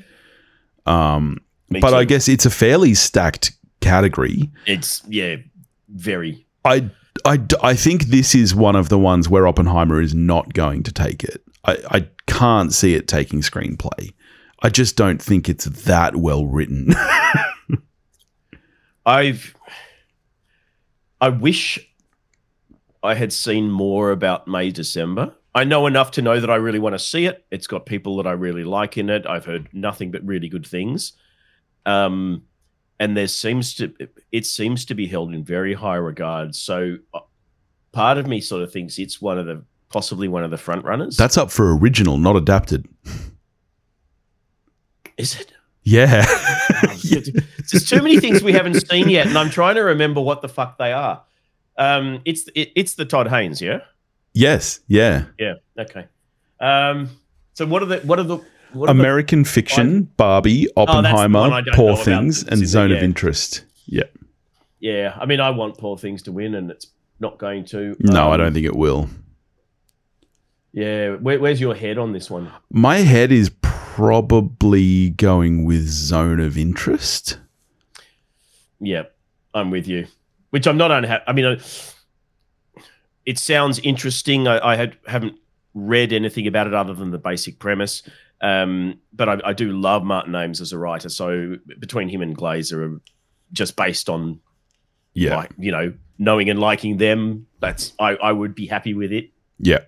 Um, 0.85 1.41
but 1.69 1.93
I 1.93 2.05
guess 2.05 2.29
it's 2.29 2.45
a 2.45 2.49
fairly 2.49 2.93
stacked 2.93 3.51
category. 3.81 4.49
it's 4.65 5.03
yeah, 5.09 5.35
very 5.89 6.45
I, 6.63 6.89
I, 7.25 7.39
I 7.63 7.73
think 7.73 8.03
this 8.03 8.35
is 8.35 8.53
one 8.53 8.75
of 8.75 8.89
the 8.89 8.99
ones 8.99 9.27
where 9.27 9.47
Oppenheimer 9.47 9.99
is 9.99 10.13
not 10.13 10.53
going 10.53 10.83
to 10.83 10.91
take 10.91 11.23
it. 11.23 11.41
I, 11.65 11.77
I 11.89 12.07
can't 12.27 12.71
see 12.71 12.93
it 12.93 13.07
taking 13.07 13.41
screenplay. 13.41 14.13
I 14.61 14.69
just 14.69 14.95
don't 14.95 15.21
think 15.21 15.49
it's 15.49 15.65
that 15.65 16.15
well 16.15 16.45
written. 16.45 16.93
I've 19.05 19.55
I 21.19 21.29
wish 21.29 21.79
I 23.03 23.15
had 23.15 23.33
seen 23.33 23.69
more 23.69 24.11
about 24.11 24.47
May 24.47 24.71
December. 24.71 25.33
I 25.53 25.63
know 25.63 25.87
enough 25.87 26.11
to 26.11 26.21
know 26.21 26.39
that 26.39 26.49
I 26.49 26.55
really 26.55 26.79
want 26.79 26.93
to 26.93 26.99
see 26.99 27.25
it. 27.25 27.45
It's 27.49 27.67
got 27.67 27.85
people 27.85 28.17
that 28.17 28.27
I 28.27 28.31
really 28.31 28.63
like 28.63 28.97
in 28.97 29.09
it. 29.09 29.25
I've 29.25 29.45
heard 29.45 29.69
nothing 29.73 30.11
but 30.11 30.25
really 30.25 30.49
good 30.49 30.67
things. 30.67 31.13
Um 31.85 32.43
and 32.99 33.15
there 33.15 33.27
seems 33.27 33.73
to 33.75 33.93
it 34.31 34.45
seems 34.45 34.85
to 34.85 34.95
be 34.95 35.07
held 35.07 35.33
in 35.33 35.43
very 35.43 35.73
high 35.73 35.95
regard. 35.95 36.55
So 36.55 36.97
uh, 37.13 37.19
part 37.91 38.17
of 38.17 38.27
me 38.27 38.41
sort 38.41 38.63
of 38.63 38.71
thinks 38.71 38.97
it's 38.99 39.21
one 39.21 39.37
of 39.37 39.45
the 39.45 39.63
possibly 39.89 40.27
one 40.27 40.43
of 40.43 40.51
the 40.51 40.57
front 40.57 40.85
runners. 40.85 41.17
That's 41.17 41.37
up 41.37 41.51
for 41.51 41.75
original, 41.75 42.17
not 42.17 42.35
adapted. 42.35 42.87
Is 45.17 45.39
it? 45.39 45.53
Yeah. 45.83 46.25
There's 47.03 47.87
too 47.87 48.01
many 48.01 48.19
things 48.19 48.43
we 48.43 48.53
haven't 48.53 48.87
seen 48.87 49.09
yet, 49.09 49.27
and 49.27 49.37
I'm 49.37 49.49
trying 49.49 49.75
to 49.75 49.81
remember 49.81 50.19
what 50.19 50.41
the 50.41 50.49
fuck 50.49 50.77
they 50.77 50.91
are. 50.91 51.23
Um, 51.77 52.21
it's 52.25 52.47
it, 52.55 52.71
it's 52.75 52.95
the 52.95 53.05
Todd 53.05 53.27
Haynes, 53.27 53.61
yeah, 53.61 53.79
yes. 54.33 54.79
Yeah. 54.87 55.25
yeah, 55.37 55.55
okay. 55.77 56.07
Um, 56.59 57.09
so 57.53 57.65
what 57.65 57.83
are 57.83 57.85
the 57.85 57.97
what 57.99 58.19
are 58.19 58.23
the 58.23 58.39
what 58.75 58.89
are 58.89 58.93
the, 58.93 58.99
American 58.99 59.43
fiction, 59.45 60.03
Barbie, 60.17 60.67
Oh, 60.77 60.83
Oppenheimer, 60.83 61.39
I 61.51 61.63
Poor. 61.73 61.95
Things, 61.97 62.43
and 62.43 62.65
Zone 62.67 62.89
the- 62.89 62.97
of. 62.97 63.03
Interest. 63.03 63.63
Yeah. 63.87 64.03
yeah? 64.79 65.17
I 65.19 65.25
mean, 65.25 65.39
I 65.39 65.49
want 65.49 65.77
Poor 65.77 65.97
Things 65.97 66.21
to 66.23 66.31
win, 66.31 66.55
and 66.55 66.69
it's 66.71 66.87
not 67.19 67.37
going 67.37 67.65
to. 67.65 67.95
No, 67.99 68.29
I 68.29 68.33
Um, 68.33 68.39
don't 68.41 68.53
think 68.53 68.65
it 68.65 68.75
will. 68.75 69.09
Yeah, 70.73 71.15
Where, 71.15 71.39
where's 71.39 71.61
your 71.61 71.73
head 71.73 71.97
on 71.97 72.11
this 72.11 72.29
one? 72.29 72.51
My 72.69 72.97
head 72.97 73.31
is 73.31 73.49
probably 73.61 75.11
going 75.11 75.63
with 75.63 75.87
Zone 75.87 76.41
of 76.41 76.57
Interest. 76.57 77.39
Yeah, 78.81 79.03
I'm 79.53 79.71
with 79.71 79.87
you. 79.87 80.07
Which 80.49 80.67
I'm 80.67 80.75
not 80.77 80.91
unhappy. 80.91 81.23
I 81.27 81.31
mean, 81.33 81.45
I, 81.45 81.57
it 83.25 83.39
sounds 83.39 83.79
interesting. 83.79 84.47
I, 84.49 84.71
I 84.71 84.75
had 84.75 84.97
haven't 85.07 85.37
read 85.73 86.11
anything 86.13 86.45
about 86.47 86.67
it 86.67 86.73
other 86.73 86.93
than 86.93 87.11
the 87.11 87.17
basic 87.17 87.57
premise. 87.59 88.03
Um, 88.41 88.99
but 89.13 89.29
I, 89.29 89.37
I 89.45 89.53
do 89.53 89.71
love 89.71 90.03
Martin 90.03 90.35
Amis 90.35 90.61
as 90.61 90.71
a 90.73 90.77
writer. 90.77 91.09
So 91.09 91.55
between 91.79 92.09
him 92.09 92.21
and 92.21 92.37
Glazer, 92.37 92.99
just 93.53 93.75
based 93.75 94.09
on 94.09 94.39
Yeah. 95.13 95.35
like 95.37 95.51
you 95.57 95.71
know 95.71 95.93
knowing 96.17 96.49
and 96.49 96.59
liking 96.59 96.97
them, 96.97 97.47
that's 97.59 97.93
I, 97.99 98.15
I 98.15 98.31
would 98.31 98.53
be 98.55 98.65
happy 98.67 98.93
with 98.93 99.11
it 99.11 99.31
Yeah. 99.59 99.79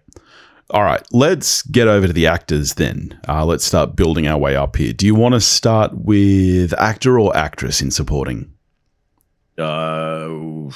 All 0.69 0.83
right. 0.83 1.01
Let's 1.12 1.62
get 1.62 1.88
over 1.88 2.07
to 2.07 2.13
the 2.13 2.27
actors 2.27 2.73
then. 2.73 3.17
Uh, 3.27 3.45
let's 3.45 3.63
start 3.63 3.95
building 3.95 4.27
our 4.27 4.38
way 4.38 4.55
up 4.57 4.75
here. 4.75 4.91
Do 4.91 5.05
you 5.05 5.15
want 5.15 5.33
to 5.33 5.39
start 5.41 5.91
with 5.93 6.73
actor 6.77 7.17
or 7.19 7.36
actress 7.38 7.81
in 7.81 7.89
supporting? 7.89 8.51
Uh, 9.57 10.69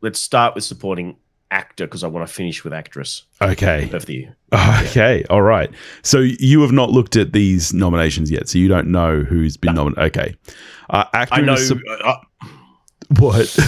let's 0.00 0.20
start 0.20 0.54
with 0.54 0.64
supporting 0.64 1.16
actor 1.50 1.86
because 1.86 2.02
I 2.02 2.08
want 2.08 2.26
to 2.26 2.32
finish 2.32 2.64
with 2.64 2.72
actress 2.72 3.24
Okay. 3.40 3.90
of 3.92 4.06
the 4.06 4.28
Okay. 4.88 5.24
All 5.30 5.42
right. 5.42 5.70
So 6.02 6.18
you 6.20 6.60
have 6.62 6.72
not 6.72 6.90
looked 6.90 7.16
at 7.16 7.32
these 7.32 7.72
nominations 7.74 8.30
yet, 8.30 8.48
so 8.48 8.58
you 8.58 8.68
don't 8.68 8.88
know 8.88 9.20
who's 9.22 9.56
been 9.56 9.74
nominated. 9.74 10.16
Okay. 10.16 10.34
Uh, 10.90 11.04
actor 11.12 11.34
I 11.34 11.40
know. 11.40 11.56
sup- 11.56 11.78
uh, 12.04 12.14
what? 13.18 13.58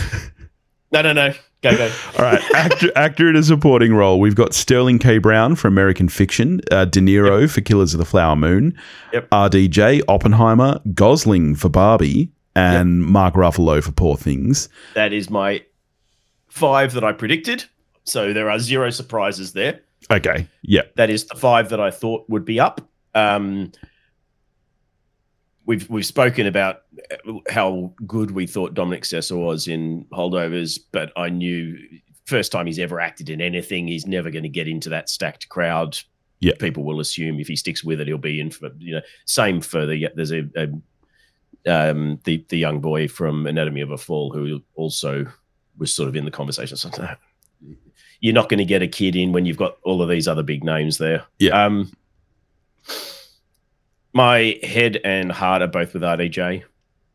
no, 0.93 1.03
no, 1.03 1.13
no. 1.13 1.33
Go, 1.63 1.77
go. 1.77 1.91
All 2.19 2.25
right, 2.25 2.43
actor, 2.55 2.93
actor 2.95 3.29
in 3.29 3.35
a 3.35 3.43
supporting 3.43 3.95
role. 3.95 4.21
We've 4.21 4.35
got 4.37 4.55
Sterling 4.55 4.99
K. 5.01 5.19
Brown 5.19 5.57
for 5.57 5.67
American 5.69 6.09
Fiction, 6.09 6.61
uh, 6.71 6.85
De 6.85 7.01
Niro 7.01 7.51
for 7.51 7.61
Killers 7.63 7.93
of 7.95 7.99
the 7.99 8.05
Flower 8.05 8.37
Moon, 8.37 8.79
Yep. 9.13 9.31
RDJ, 9.31 10.03
Oppenheimer, 10.07 10.81
Gosling 10.95 11.57
for 11.57 11.69
Barbie, 11.69 12.31
and 12.55 13.03
Mark 13.05 13.35
Ruffalo 13.35 13.83
for 13.83 13.91
Poor 13.91 14.17
Things. 14.17 14.69
That 14.95 15.13
is 15.13 15.29
my 15.31 15.65
five 16.49 16.93
that 16.93 17.03
I 17.03 17.13
predicted. 17.13 17.65
So 18.05 18.33
there 18.33 18.49
are 18.51 18.59
zero 18.61 18.91
surprises 18.91 19.53
there. 19.53 19.81
Okay, 20.11 20.47
yeah, 20.63 20.83
That 20.97 21.11
is 21.11 21.25
the 21.25 21.35
five 21.35 21.69
that 21.71 21.81
I 21.81 21.91
thought 21.91 22.29
would 22.29 22.45
be 22.45 22.61
up. 22.61 22.81
Um, 23.15 23.73
we've 25.65 25.89
we've 25.91 26.07
spoken 26.07 26.47
about 26.47 26.83
how 27.51 27.93
good 28.07 28.31
we 28.31 28.47
thought 28.47 28.75
Dominic 28.75 29.03
Sessa 29.03 29.37
was 29.37 29.67
in 29.67 30.07
Holdovers, 30.13 30.79
but 30.93 31.13
I 31.17 31.29
knew 31.29 31.77
first 32.25 32.53
time 32.53 32.67
he's 32.67 32.79
ever 32.79 33.01
acted 33.01 33.31
in 33.31 33.41
anything, 33.41 33.89
he's 33.89 34.07
never 34.07 34.31
going 34.31 34.43
to 34.45 34.49
get 34.49 34.69
into 34.69 34.89
that 34.91 35.09
stacked 35.09 35.49
crowd. 35.49 35.99
Yeah. 36.39 36.53
people 36.59 36.85
will 36.85 37.01
assume 37.01 37.41
if 37.41 37.49
he 37.49 37.57
sticks 37.57 37.83
with 37.83 37.99
it, 37.99 38.07
he'll 38.07 38.19
be 38.19 38.41
in 38.41 38.51
for 38.51 38.69
you 38.79 38.97
know. 38.97 39.01
Same 39.25 39.61
for 39.61 39.87
the 39.87 40.09
there's 40.15 40.33
a, 40.33 40.45
a 40.55 40.69
um 41.67 42.21
the 42.25 42.45
the 42.51 42.59
young 42.59 42.81
boy 42.81 43.09
from 43.09 43.47
Anatomy 43.47 43.81
of 43.81 43.91
a 43.91 43.97
Fall 43.97 44.33
who 44.33 44.63
also 44.75 45.27
was 45.79 45.93
sort 45.93 46.09
of 46.11 46.15
in 46.15 46.27
the 46.27 46.31
conversation. 46.31 46.77
So 46.77 46.91
you're 48.21 48.35
not 48.35 48.49
going 48.49 48.59
to 48.59 48.65
get 48.65 48.83
a 48.83 48.89
kid 48.89 49.15
in 49.17 49.33
when 49.33 49.47
you've 49.47 49.57
got 49.57 49.77
all 49.83 50.03
of 50.03 50.09
these 50.09 50.27
other 50.29 50.43
big 50.43 50.65
names 50.65 50.99
there. 50.99 51.25
Yeah. 51.39 51.65
Um, 51.65 51.93
my 54.13 54.59
head 54.63 54.99
and 55.05 55.31
heart 55.31 55.63
are 55.63 55.67
both 55.69 55.93
with 55.93 56.03
RDJ. 56.03 56.63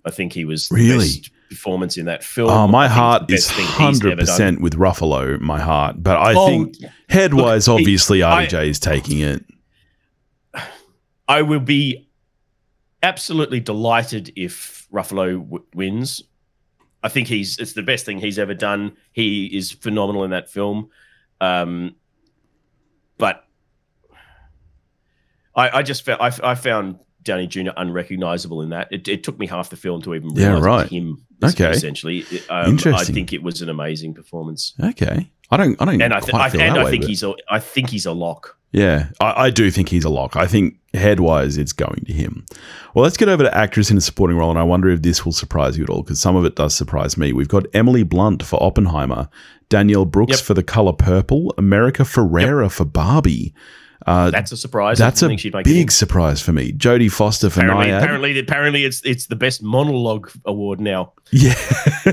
I 0.06 0.12
think 0.12 0.34
he 0.34 0.46
was 0.46 0.70
the 0.70 0.76
Really? 0.76 0.98
best 1.08 1.32
performance 1.50 1.98
in 1.98 2.06
that 2.06 2.24
film. 2.24 2.50
Oh, 2.50 2.68
my 2.68 2.88
heart 2.88 3.24
is 3.24 3.28
the 3.28 3.34
best 3.36 3.52
thing 3.54 3.66
he's 3.66 3.76
hundred 3.76 4.20
percent 4.20 4.62
with 4.62 4.74
Ruffalo. 4.76 5.40
My 5.40 5.60
heart, 5.60 6.02
but 6.02 6.18
I 6.18 6.34
Oh, 6.36 6.48
think 6.48 6.78
head 7.10 7.34
wise, 7.34 7.68
obviously 7.68 8.24
I- 8.24 8.44
is 8.46 8.80
taking 8.80 9.20
it. 9.20 9.44
I 11.28 11.42
will 11.44 11.60
be 11.60 12.08
absolutely 13.04 13.60
delighted 13.62 14.32
if 14.36 14.88
Ruffalo 14.92 15.40
w- 15.40 15.64
wins. 15.74 16.22
I 17.04 17.10
think 17.10 17.28
he's 17.28 17.58
it's 17.58 17.74
the 17.74 17.82
best 17.82 18.06
thing 18.06 18.20
he's 18.20 18.40
ever 18.40 18.54
done. 18.54 18.98
He 19.12 19.46
is 19.46 19.72
phenomenal 19.72 20.24
in 20.24 20.32
that 20.32 20.50
film. 20.50 20.90
Um, 21.40 21.96
but 23.18 23.44
I, 25.56 25.80
I 25.80 25.84
just 25.84 26.04
felt 26.04 26.22
I, 26.22 26.32
I 26.44 26.56
found 26.56 27.00
Downey 27.24 27.48
Jr. 27.48 27.70
unrecognizable 27.78 28.62
in 28.62 28.70
that. 28.70 28.88
It, 28.92 29.08
it 29.08 29.24
took 29.24 29.38
me 29.38 29.48
half 29.48 29.70
the 29.70 29.76
film 29.76 30.02
to 30.04 30.16
even 30.16 30.32
Yeah, 30.36 30.48
realize 30.54 30.64
right. 30.64 30.88
him. 30.90 31.26
Okay. 31.44 31.72
essentially, 31.72 32.26
um, 32.50 32.70
Interesting. 32.72 32.94
I 32.94 33.16
think 33.16 33.34
it 33.34 33.42
was 33.44 33.62
an 33.62 33.70
amazing 33.70 34.14
performance, 34.14 34.74
Okay, 34.84 35.30
I 35.50 35.58
don't, 35.58 35.82
I 35.82 35.86
don't 35.86 36.02
and 36.02 36.14
I, 36.14 36.20
th- 36.20 36.34
I, 36.34 36.48
and 36.50 36.78
I 36.78 36.84
way, 36.86 36.92
think 36.92 37.04
but- 37.04 37.10
he's 37.10 37.24
a 37.24 37.34
I 37.50 37.60
think 37.60 37.90
he's 37.90 38.06
a 38.06 38.12
lock. 38.12 38.58
Yeah, 38.74 39.10
I, 39.20 39.46
I 39.46 39.50
do 39.50 39.70
think 39.70 39.90
he's 39.90 40.06
a 40.06 40.10
lock. 40.10 40.36
I 40.38 40.48
think 40.48 40.78
head 40.94 41.20
wise, 41.20 41.58
it's 41.58 41.74
going 41.74 42.06
to 42.06 42.14
him. 42.14 42.46
Well, 42.94 43.04
let's 43.04 43.18
get 43.18 43.28
over 43.28 43.44
to 43.44 43.58
actress 43.58 43.92
in 43.92 43.98
a 43.98 44.02
supporting 44.02 44.38
role, 44.38 44.50
and 44.50 44.58
I 44.60 44.64
wonder 44.64 44.90
if 44.90 45.02
this 45.02 45.26
will 45.26 45.34
surprise 45.34 45.78
you 45.78 45.84
at 45.84 45.90
all 45.90 46.04
because 46.04 46.22
some 46.22 46.36
of 46.38 46.46
it 46.46 46.56
does 46.56 46.74
surprise 46.76 47.18
me. 47.18 47.34
We've 47.34 47.50
got 47.50 47.66
Emily 47.74 48.04
Blunt 48.04 48.44
for 48.44 48.62
Oppenheimer, 48.64 49.28
Danielle 49.68 50.06
Brooks 50.06 50.38
Yep. 50.38 50.40
for 50.42 50.54
The 50.54 50.64
Color 50.64 50.94
Purple, 50.94 51.54
America 51.58 52.04
Ferrera 52.04 52.72
for 52.72 52.86
Barbie. 52.86 53.54
Uh, 54.06 54.32
That's 54.32 54.52
a 54.52 54.58
surprise. 54.58 54.98
That's 54.98 55.22
a 55.22 55.38
she'd 55.38 55.54
make 55.54 55.64
big 55.66 55.92
surprise 55.92 56.42
for 56.42 56.52
me. 56.54 56.72
Jodie 56.72 57.12
Foster 57.12 57.50
for 57.52 57.60
apparently, 57.60 57.88
Nyad. 57.88 57.98
apparently, 58.02 58.40
apparently, 58.40 58.84
it's 58.86 59.02
it's 59.06 59.28
the 59.28 59.36
best 59.36 59.62
monologue 59.62 60.32
award 60.46 60.80
now. 60.80 61.14
Yeah, 61.32 61.54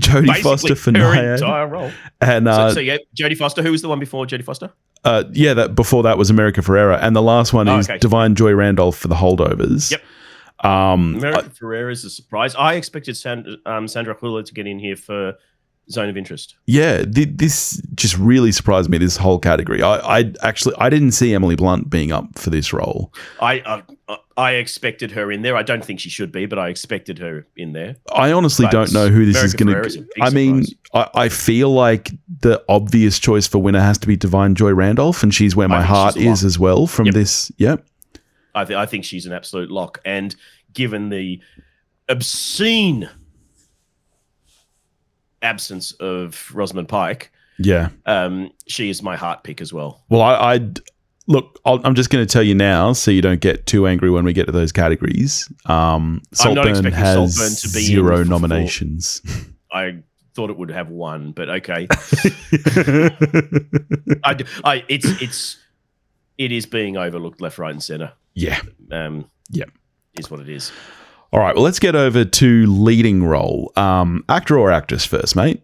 Jodie 0.00 0.26
Basically, 0.26 0.42
Foster 0.42 0.74
for 0.74 0.90
her 0.90 0.96
Nyad, 1.14 1.34
entire 1.34 1.66
role. 1.68 1.90
and 2.20 2.48
uh, 2.48 2.68
so, 2.70 2.74
so 2.74 2.80
yeah, 2.80 2.96
Jodie 3.16 3.36
Foster. 3.36 3.62
Who 3.62 3.70
was 3.70 3.82
the 3.82 3.88
one 3.88 4.00
before 4.00 4.26
Jodie 4.26 4.44
Foster? 4.44 4.72
uh, 5.04 5.24
yeah, 5.32 5.54
that 5.54 5.74
before 5.74 6.02
that 6.02 6.18
was 6.18 6.30
America 6.30 6.60
Ferrera, 6.62 6.98
and 7.00 7.14
the 7.14 7.22
last 7.22 7.52
one 7.52 7.68
Oh, 7.68 7.78
is 7.78 7.88
okay. 7.88 7.98
Da'Vine 7.98 8.34
Joy 8.34 8.52
Randolph 8.52 8.96
for 8.96 9.08
The 9.08 9.14
Holdovers. 9.16 9.90
Yep. 9.90 10.02
Um, 10.64 11.16
America 11.16 11.50
Ferrera 11.50 11.92
is 11.92 12.04
a 12.04 12.10
surprise. 12.10 12.54
I 12.54 12.74
expected 12.74 13.16
Sand- 13.16 13.48
um, 13.66 13.86
Sandra 13.86 14.14
Hüller 14.14 14.44
to 14.44 14.54
get 14.54 14.66
in 14.66 14.78
here 14.78 14.96
for 14.96 15.34
Zone 15.90 16.08
of 16.08 16.16
Interest. 16.16 16.56
Yeah, 16.66 17.04
th- 17.04 17.28
this 17.34 17.80
just 17.94 18.16
really 18.18 18.52
surprised 18.52 18.88
me. 18.90 18.98
This 18.98 19.16
whole 19.16 19.38
category. 19.38 19.82
I, 19.82 20.20
I 20.20 20.32
actually 20.42 20.74
I 20.78 20.88
didn't 20.90 21.12
see 21.12 21.34
Emily 21.34 21.56
Blunt 21.56 21.90
being 21.90 22.12
up 22.12 22.38
for 22.38 22.50
this 22.50 22.72
role. 22.72 23.12
I 23.40 23.60
uh, 23.60 24.16
I 24.36 24.52
expected 24.52 25.10
her 25.12 25.30
in 25.30 25.42
there. 25.42 25.56
I 25.56 25.62
don't 25.62 25.84
think 25.84 26.00
she 26.00 26.08
should 26.08 26.32
be, 26.32 26.46
but 26.46 26.58
I 26.58 26.68
expected 26.68 27.18
her 27.18 27.46
in 27.56 27.72
there. 27.72 27.96
I 28.14 28.32
honestly 28.32 28.66
But 28.66 28.72
don't 28.72 28.92
know 28.92 29.08
who 29.08 29.26
this 29.26 29.42
is 29.42 29.54
going 29.54 29.82
to. 29.82 30.06
I 30.20 30.30
mean. 30.30 30.64
I, 30.94 31.10
I 31.14 31.28
feel 31.28 31.70
like 31.72 32.12
the 32.40 32.62
obvious 32.68 33.18
choice 33.18 33.48
for 33.48 33.58
winner 33.58 33.80
has 33.80 33.98
to 33.98 34.06
be 34.06 34.16
Da'Vine 34.16 34.54
Joy 34.54 34.72
Randolph, 34.72 35.24
and 35.24 35.34
she's 35.34 35.56
where 35.56 35.66
my 35.68 35.82
heart 35.82 36.16
is 36.16 36.44
as 36.44 36.56
well. 36.56 36.86
From 36.86 37.06
Yep. 37.06 37.14
this, 37.14 37.50
yep, 37.58 37.84
I, 38.54 38.64
th- 38.64 38.76
I 38.76 38.86
think 38.86 39.04
she's 39.04 39.26
an 39.26 39.32
absolute 39.32 39.72
lock. 39.72 40.00
And 40.04 40.36
given 40.72 41.08
the 41.08 41.40
obscene 42.08 43.08
absence 45.44 45.92
of 45.92 46.50
Rosamund 46.54 46.88
Pike, 46.88 47.30
yeah. 47.58 47.90
um, 48.06 48.50
she 48.66 48.90
is 48.90 49.02
my 49.02 49.14
heart 49.16 49.44
pick 49.44 49.60
as 49.60 49.72
well. 49.72 50.02
Well, 50.08 50.22
I, 50.22 50.52
I'd 50.54 50.80
look. 51.28 51.60
I'll, 51.64 51.80
I'm 51.84 51.94
just 51.94 52.10
going 52.10 52.26
to 52.26 52.32
tell 52.32 52.42
you 52.42 52.54
now, 52.54 52.92
so 52.92 53.10
you 53.10 53.22
don't 53.22 53.40
get 53.40 53.66
too 53.66 53.86
angry 53.86 54.10
when 54.10 54.24
we 54.24 54.32
get 54.32 54.46
to 54.46 54.52
those 54.52 54.72
categories. 54.72 55.48
Um, 55.66 56.22
I'm 56.40 56.54
not 56.54 56.64
Saltburn 56.64 56.68
expecting 56.68 56.92
has 56.94 57.36
Saltburn 57.36 57.56
to 57.56 57.68
be 57.78 57.84
zero 57.84 58.16
for- 58.18 58.24
nominations. 58.28 59.22
I 59.72 59.98
thought 60.34 60.50
it 60.50 60.56
would 60.58 60.70
have 60.70 60.88
one, 60.88 61.30
but 61.32 61.48
okay. 61.48 61.86
I, 64.24 64.36
I- 64.64 64.84
it's 64.88 65.06
it's 65.22 65.58
it 66.38 66.50
is 66.52 66.66
being 66.66 66.96
overlooked 66.96 67.40
left, 67.40 67.58
right, 67.58 67.70
and 67.72 67.82
center. 67.82 68.12
yeah. 68.34 68.60
Um, 68.90 69.30
Yep. 69.50 69.70
is 70.18 70.30
what 70.30 70.40
it 70.40 70.48
is. 70.48 70.72
All 71.34 71.40
right. 71.40 71.52
Well, 71.52 71.64
let's 71.64 71.80
get 71.80 71.96
over 71.96 72.24
to 72.24 72.66
leading 72.66 73.24
role. 73.24 73.72
Um, 73.74 74.24
actor 74.28 74.56
or 74.56 74.70
actress 74.70 75.04
first, 75.04 75.34
mate. 75.34 75.62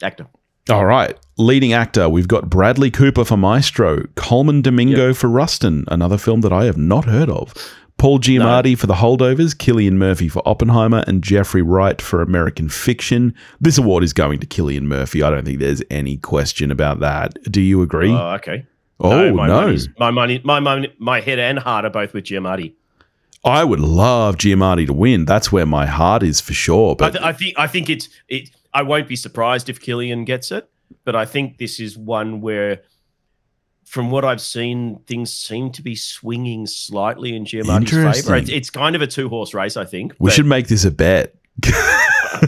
Actor. 0.00 0.28
All 0.70 0.84
right. 0.84 1.18
Leading 1.38 1.72
actor, 1.72 2.08
we've 2.08 2.28
got 2.28 2.48
Bradley 2.48 2.88
Cooper 2.88 3.24
for 3.24 3.36
Maestro, 3.36 4.04
Colman 4.14 4.62
Domingo 4.62 5.12
for 5.12 5.26
Rustin, 5.26 5.84
another 5.88 6.16
film 6.16 6.42
that 6.42 6.52
I 6.52 6.66
have 6.66 6.76
not 6.76 7.06
heard 7.06 7.28
of. 7.28 7.52
Paul 7.98 8.20
Giamatti 8.20 8.78
for 8.78 8.86
The 8.86 8.94
Holdovers, 8.94 9.56
Cillian 9.56 9.94
Murphy 9.94 10.28
for 10.28 10.40
Oppenheimer, 10.48 11.02
and 11.08 11.20
Jeffrey 11.20 11.62
Wright 11.62 12.00
for 12.00 12.22
American 12.22 12.68
Fiction. 12.68 13.34
This 13.60 13.76
award 13.76 14.04
is 14.04 14.12
going 14.12 14.38
to 14.38 14.46
Cillian 14.46 14.82
Murphy. 14.82 15.20
I 15.24 15.30
don't 15.30 15.44
think 15.44 15.58
there's 15.58 15.82
any 15.90 16.16
question 16.16 16.70
about 16.70 17.00
that. 17.00 17.34
Do 17.50 17.60
you 17.60 17.82
agree? 17.82 18.12
Oh, 18.12 18.34
okay. 18.34 18.64
oh, 19.00 19.34
my 19.34 19.48
no. 19.48 19.62
money's- 19.62 19.88
my 19.98 20.12
money, 20.12 20.40
my 20.44 20.60
money, 20.60 20.94
my 20.98 21.20
head 21.20 21.40
and 21.40 21.58
heart 21.58 21.84
are 21.84 21.90
both 21.90 22.14
with 22.14 22.22
Giamatti. 22.24 22.74
I 23.44 23.64
would 23.64 23.80
love 23.80 24.36
Giamatti 24.36 24.86
to 24.86 24.92
win. 24.92 25.24
That's 25.24 25.50
where 25.50 25.66
my 25.66 25.86
heart 25.86 26.22
is 26.22 26.40
for 26.40 26.52
sure. 26.52 26.92
I, 26.92 26.94
But 26.94 27.10
th- 27.12 27.24
I 27.24 27.32
think 27.32 27.58
I 27.58 27.66
think 27.66 27.88
it's 27.90 28.08
it. 28.28 28.50
I 28.72 28.82
won't 28.82 29.08
be 29.08 29.16
surprised 29.16 29.68
if 29.68 29.80
Cillian 29.80 30.26
gets 30.26 30.52
it, 30.52 30.68
but 31.04 31.16
I 31.16 31.24
think 31.24 31.58
this 31.58 31.80
is 31.80 31.96
one 31.98 32.40
where, 32.40 32.82
from 33.84 34.10
what 34.10 34.24
I've 34.24 34.40
seen, 34.40 35.00
things 35.06 35.34
seem 35.34 35.72
to 35.72 35.82
be 35.82 35.96
swinging 35.96 36.66
slightly 36.66 37.34
in 37.34 37.44
Giamatti's 37.44 38.22
favor. 38.22 38.36
It's, 38.36 38.50
it's 38.50 38.70
kind 38.70 38.94
of 38.94 39.02
a 39.02 39.06
two 39.06 39.28
horse 39.28 39.54
race, 39.54 39.76
I 39.76 39.84
think. 39.86 40.12
we 40.18 40.28
but- 40.28 40.34
should 40.34 40.46
make 40.46 40.68
this 40.68 40.84
a 40.84 40.90
bet. 40.90 41.34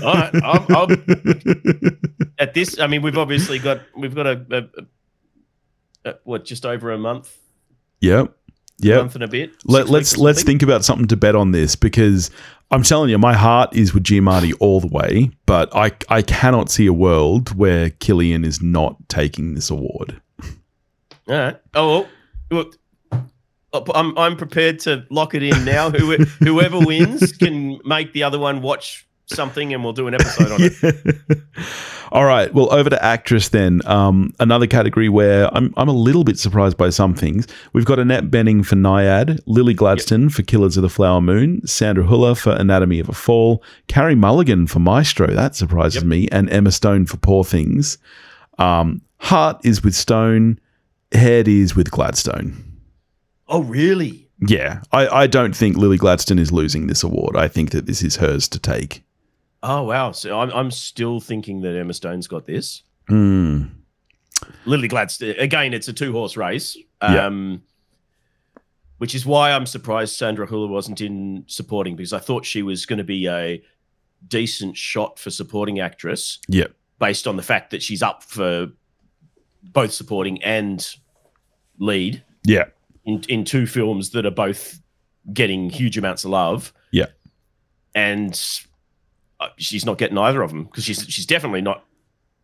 Right, 0.01 0.31
I'm, 0.43 0.65
I'm, 0.75 1.99
at 2.39 2.55
this, 2.55 2.79
I 2.81 2.87
mean, 2.87 3.03
we've 3.03 3.19
obviously 3.19 3.59
got 3.59 3.81
we've 3.95 4.15
got 4.15 4.27
a, 4.27 4.71
a, 6.05 6.11
a 6.11 6.15
what 6.25 6.47
just 6.47 6.65
over 6.65 6.93
a 6.93 6.97
month, 6.99 7.37
yep. 8.01 8.35
Yep. 8.83 8.99
month 9.01 9.15
and 9.15 9.25
a 9.25 9.29
bit. 9.29 9.53
Let, 9.65 9.83
six 9.83 9.91
let's 9.91 10.19
let's 10.19 10.43
think 10.43 10.63
about 10.63 10.85
something 10.85 11.07
to 11.09 11.17
bet 11.17 11.35
on 11.35 11.53
this 11.53 11.77
because 11.77 12.31
I'm 12.71 12.83
telling 12.83 13.11
you, 13.11 13.19
my 13.19 13.35
heart 13.35 13.75
is 13.77 13.93
with 13.93 14.05
Giamatti 14.05 14.55
all 14.61 14.81
the 14.81 14.89
way, 14.89 15.31
but 15.47 15.75
I 15.75 15.93
I 16.09 16.23
cannot 16.23 16.71
see 16.71 16.87
a 16.87 16.93
world 16.93 17.57
where 17.57 17.91
Cillian 17.91 18.45
is 18.45 18.63
not 18.63 18.97
taking 19.09 19.55
this 19.55 19.71
award. 19.71 20.21
All 21.29 21.35
right. 21.37 21.57
Oh, 21.75 22.09
look, 22.51 22.77
I'm 23.73 24.17
I'm 24.19 24.37
prepared 24.37 24.81
to 24.81 25.07
lock 25.11 25.35
it 25.35 25.43
in 25.43 25.65
now. 25.65 25.91
Who, 25.91 26.17
whoever 26.17 26.79
wins 26.79 27.33
can 27.33 27.79
make 27.85 28.13
the 28.13 28.23
other 28.23 28.39
one 28.39 28.63
watch 28.63 29.07
something, 29.35 29.73
and 29.75 29.83
we'll 29.83 29.93
do 29.93 30.07
an 30.09 30.15
episode 30.15 30.53
on 30.53 30.59
it. 30.61 31.39
All 32.13 32.25
right. 32.27 32.53
Well, 32.53 32.73
over 32.75 32.91
to 32.91 33.03
actress 33.03 33.49
then. 33.49 33.81
Um, 33.87 34.35
another 34.39 34.67
category 34.67 35.09
where 35.09 35.49
I'm, 35.57 35.73
I'm 35.79 35.89
a 35.89 35.93
little 35.95 36.25
bit 36.25 36.39
surprised 36.39 36.77
by 36.77 36.91
some 36.91 37.15
things. 37.15 37.47
We've 37.73 37.87
got 37.87 37.99
Annette 37.99 38.31
Bening 38.31 38.67
for 38.67 38.77
Nyad, 38.77 39.41
Lily 39.47 39.73
Gladstone 39.73 40.29
for 40.29 40.43
Killers 40.43 40.77
of 40.77 40.83
the 40.83 40.91
Flower 40.91 41.23
Moon, 41.23 41.67
Sandra 41.67 42.05
Hüller 42.05 42.39
for 42.39 42.53
Anatomy 42.53 43.01
of 43.01 43.09
a 43.09 43.15
Fall, 43.15 43.63
Carey 43.89 44.15
Mulligan 44.15 44.67
for 44.67 44.79
Maestro. 44.79 45.27
That 45.29 45.57
surprises 45.57 46.03
Yep. 46.03 46.05
me, 46.05 46.29
and 46.31 46.51
Emma 46.51 46.71
Stone 46.71 47.07
for 47.07 47.17
Poor 47.17 47.45
Things. 47.45 47.97
Um, 48.59 49.01
heart 49.19 49.61
is 49.65 49.83
with 49.83 49.95
Stone. 49.95 50.61
Head 51.13 51.49
is 51.49 51.75
with 51.75 51.91
Gladstone. 51.91 52.63
Oh, 53.49 53.63
really? 53.63 54.29
Yeah, 54.47 54.83
I, 54.93 55.07
I 55.09 55.27
don't 55.29 55.55
think 55.57 55.77
Lily 55.77 55.97
Gladstone 55.97 56.39
is 56.39 56.53
losing 56.53 56.89
this 56.89 57.03
award. 57.03 57.37
I 57.37 57.49
think 57.49 57.71
that 57.71 57.87
this 57.87 58.03
is 58.03 58.17
hers 58.17 58.49
to 58.49 58.59
take. 58.59 59.03
Oh, 59.63 59.83
wow. 59.85 60.13
So 60.13 60.39
I'm, 60.41 60.51
I'm 60.51 60.71
still 60.71 61.21
thinking 61.21 61.61
that 61.63 61.77
Emma 61.77 61.95
Stone's 61.95 62.27
got 62.27 62.47
this. 62.47 62.83
Hmm. 63.09 63.65
Lily 64.65 64.89
Gladstone. 64.89 65.35
Again, 65.39 65.73
it's 65.73 65.89
a 65.89 65.93
two 65.93 66.13
horse 66.13 66.37
race. 66.37 66.77
Yeah. 67.03 67.27
Um, 67.27 67.63
Which 68.99 69.15
is 69.15 69.25
why 69.27 69.53
I'm 69.53 69.67
surprised 69.67 70.17
Sandra 70.17 70.47
Hüller 70.47 70.69
wasn't 70.69 71.01
in 71.01 71.45
supporting 71.47 71.97
because 71.97 72.13
I 72.13 72.19
thought 72.19 72.45
she 72.45 72.63
was 72.63 72.87
going 72.87 72.99
to 72.99 73.05
be 73.05 73.29
a 73.29 73.63
decent 74.29 74.77
shot 74.77 75.19
for 75.19 75.31
supporting 75.31 75.81
actress 75.81 76.39
Yeah. 76.49 76.67
based 77.01 77.27
on 77.27 77.37
the 77.37 77.43
fact 77.43 77.71
that 77.71 77.83
she's 77.83 78.03
up 78.03 78.23
for 78.23 78.69
both 79.65 79.93
supporting 79.93 80.43
and 80.45 80.85
lead 81.79 82.23
Yeah. 82.45 82.67
in, 83.05 83.23
in 83.29 83.45
two 83.45 83.67
films 83.67 84.11
that 84.11 84.25
are 84.27 84.31
both 84.31 84.81
getting 85.33 85.71
huge 85.71 85.99
amounts 85.99 86.25
of 86.25 86.31
love. 86.31 86.73
Yeah. 86.93 87.07
And 87.97 88.41
she's 89.57 89.85
not 89.87 89.99
getting 89.99 90.19
either 90.19 90.43
of 90.43 90.51
them 90.51 90.65
because 90.65 90.85
she's 90.85 91.05
she's 91.09 91.27
definitely 91.27 91.63
not 91.63 91.85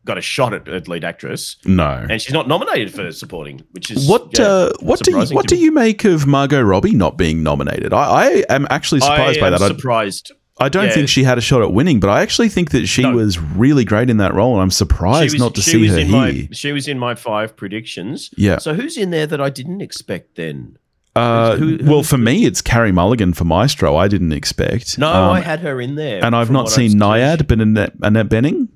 got 0.04 0.16
a 0.16 0.22
shot 0.22 0.54
at, 0.54 0.66
at 0.68 0.88
lead 0.88 1.04
actress, 1.04 1.56
No. 1.66 2.06
and 2.08 2.22
she's 2.22 2.32
not 2.32 2.48
nominated 2.48 2.94
for 2.94 3.12
supporting, 3.12 3.62
which 3.72 3.90
is 3.90 4.08
What 4.08 4.38
yeah, 4.38 4.44
uh, 4.46 4.72
what 4.80 5.00
do 5.02 5.10
you, 5.10 5.26
what 5.34 5.46
do 5.46 5.56
you 5.56 5.70
make 5.72 6.04
of 6.04 6.26
Margot 6.26 6.62
Robbie 6.62 6.94
not 6.94 7.18
being 7.18 7.42
nominated? 7.42 7.92
I, 7.92 8.04
I 8.04 8.44
am 8.48 8.66
actually 8.70 9.00
surprised 9.00 9.38
I 9.38 9.40
by 9.42 9.50
that. 9.50 9.60
I, 9.60 9.68
surprised. 9.68 10.32
I 10.60 10.68
don't 10.68 10.86
yeah. 10.86 10.92
think 10.92 11.08
she 11.08 11.24
had 11.24 11.36
a 11.36 11.40
shot 11.40 11.62
at 11.62 11.72
winning, 11.72 12.00
but 12.00 12.08
I 12.10 12.22
actually 12.22 12.48
think 12.48 12.70
that 12.70 12.86
she 12.86 13.02
No. 13.02 13.12
was 13.12 13.38
really 13.38 13.84
great 13.84 14.08
in 14.08 14.16
that 14.16 14.34
role, 14.34 14.54
and 14.54 14.62
I'm 14.62 14.70
surprised 14.70 15.34
was- 15.34 15.40
not 15.42 15.54
to 15.56 15.62
see 15.62 15.86
her 15.86 15.98
here. 15.98 16.08
My, 16.08 16.48
she 16.52 16.72
was 16.72 16.88
in 16.88 16.98
my 16.98 17.14
five 17.14 17.54
predictions. 17.56 18.30
yeah. 18.36 18.58
So 18.58 18.74
who's 18.74 18.96
in 18.96 19.10
there 19.10 19.26
that 19.26 19.40
I 19.40 19.50
didn't 19.50 19.82
expect 19.82 20.36
then? 20.36 20.78
Uh, 21.18 21.56
who- 21.56 21.76
who 21.78 21.90
well, 21.90 22.02
for 22.02 22.18
me, 22.18 22.44
it's 22.46 22.60
Carey 22.62 22.92
Mulligan 22.92 23.32
for 23.34 23.44
Maestro. 23.44 23.96
I 23.96 24.08
didn't 24.08 24.32
expect. 24.32 24.98
No, 24.98 25.08
Um, 25.12 25.30
I 25.32 25.40
had 25.40 25.60
her 25.60 25.80
in 25.80 25.94
there, 25.96 26.24
and 26.24 26.34
I've 26.36 26.50
not 26.50 26.68
seen. 26.70 26.92
Nyad, 26.92 27.46
but 27.48 27.60
Annette, 27.60 27.94
Annette 28.02 28.28
Bening. 28.28 28.68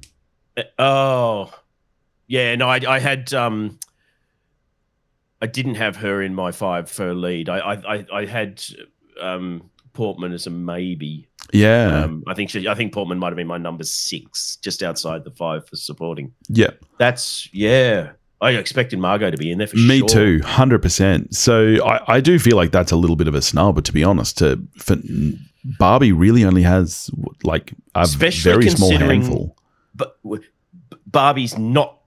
Oh, 0.79 1.53
yeah. 2.27 2.55
No, 2.57 2.69
I, 2.69 2.81
I 2.89 2.99
had. 2.99 3.33
Um, 3.33 3.79
I 5.41 5.47
didn't 5.47 5.75
have 5.75 5.97
her 5.97 6.23
in 6.23 6.35
my 6.35 6.53
five 6.53 6.89
for 6.91 7.15
lead. 7.15 7.49
I 7.49 7.59
I, 7.59 7.95
I, 7.97 8.07
I 8.21 8.27
had 8.27 8.63
um, 9.21 9.71
Portman 9.93 10.33
as 10.33 10.47
a 10.47 10.51
maybe. 10.51 11.27
Yeah, 11.53 12.05
Um, 12.05 12.23
I 12.29 12.35
think 12.35 12.49
she, 12.51 12.67
I 12.69 12.75
think 12.75 12.93
Portman 12.95 13.19
might 13.19 13.27
have 13.29 13.37
been 13.37 13.49
my 13.49 13.59
number 13.59 13.83
six, 13.85 14.57
just 14.63 14.83
outside 14.83 15.25
the 15.25 15.33
five 15.33 15.67
for 15.69 15.77
supporting. 15.77 16.33
yeah. 16.49 16.71
That's 16.99 17.49
yeah. 17.53 18.13
I 18.43 18.53
expected 18.53 18.99
Margot 18.99 19.31
to 19.31 19.37
be 19.37 19.51
in 19.51 19.59
there 19.59 19.67
for 19.69 19.77
sure. 19.77 19.87
Me 19.89 19.99
sure. 20.01 20.09
too, 20.09 20.41
hundred 20.45 20.83
percent. 20.83 21.35
So 21.35 21.83
I, 21.85 22.17
I 22.17 22.21
do 22.21 22.39
feel 22.39 22.57
like 22.57 22.73
that's 22.73 22.93
a 22.93 22.97
little 22.97 23.17
bit 23.17 23.29
of 23.29 23.35
a 23.35 23.41
snub, 23.43 23.77
but 23.77 23.85
to 23.87 23.93
be 23.93 24.03
honest. 24.05 24.39
To 24.39 24.61
for, 24.77 24.97
Barbie 25.79 26.13
really 26.13 26.45
only 26.45 26.63
has 26.63 27.09
like 27.45 27.73
a 27.95 28.01
Especially 28.01 28.51
very 28.53 28.71
small 28.71 28.97
handful. 28.97 29.57
But 29.95 30.19
Barbie's 31.07 31.57
not 31.57 31.99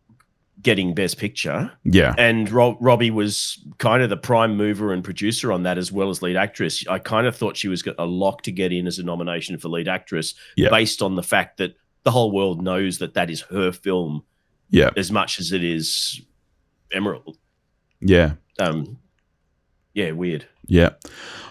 getting 0.61 0.93
Best 0.93 1.17
Picture. 1.17 1.71
Yeah, 1.83 2.13
and 2.17 2.49
Rob, 2.49 2.77
Robbie 2.79 3.11
was 3.11 3.59
kind 3.77 4.03
of 4.03 4.09
the 4.09 4.17
prime 4.17 4.57
mover 4.57 4.91
and 4.91 5.03
producer 5.03 5.53
on 5.53 5.63
that 5.63 5.77
as 5.77 5.91
well 5.91 6.09
as 6.09 6.21
lead 6.21 6.35
actress. 6.35 6.85
I 6.87 6.99
kind 6.99 7.27
of 7.27 7.35
thought 7.35 7.55
she 7.55 7.67
was 7.67 7.83
a 7.97 8.05
lock 8.05 8.41
to 8.43 8.51
get 8.51 8.73
in 8.73 8.87
as 8.87 8.99
a 8.99 9.03
nomination 9.03 9.57
for 9.57 9.69
lead 9.69 9.87
actress 9.87 10.33
Yeah. 10.57 10.69
based 10.69 11.01
on 11.01 11.15
the 11.15 11.23
fact 11.23 11.57
that 11.57 11.75
the 12.03 12.11
whole 12.11 12.31
world 12.31 12.61
knows 12.61 12.97
that 12.97 13.13
that 13.13 13.29
is 13.29 13.41
her 13.41 13.71
film 13.71 14.23
yeah, 14.75 14.89
as 14.97 15.11
much 15.11 15.39
as 15.39 15.51
it 15.51 15.63
is 15.63 16.21
Emerald. 16.91 17.37
yeah, 18.01 18.33
Um, 18.59 18.97
yeah, 19.93 20.11
weird. 20.11 20.45
yeah. 20.67 20.89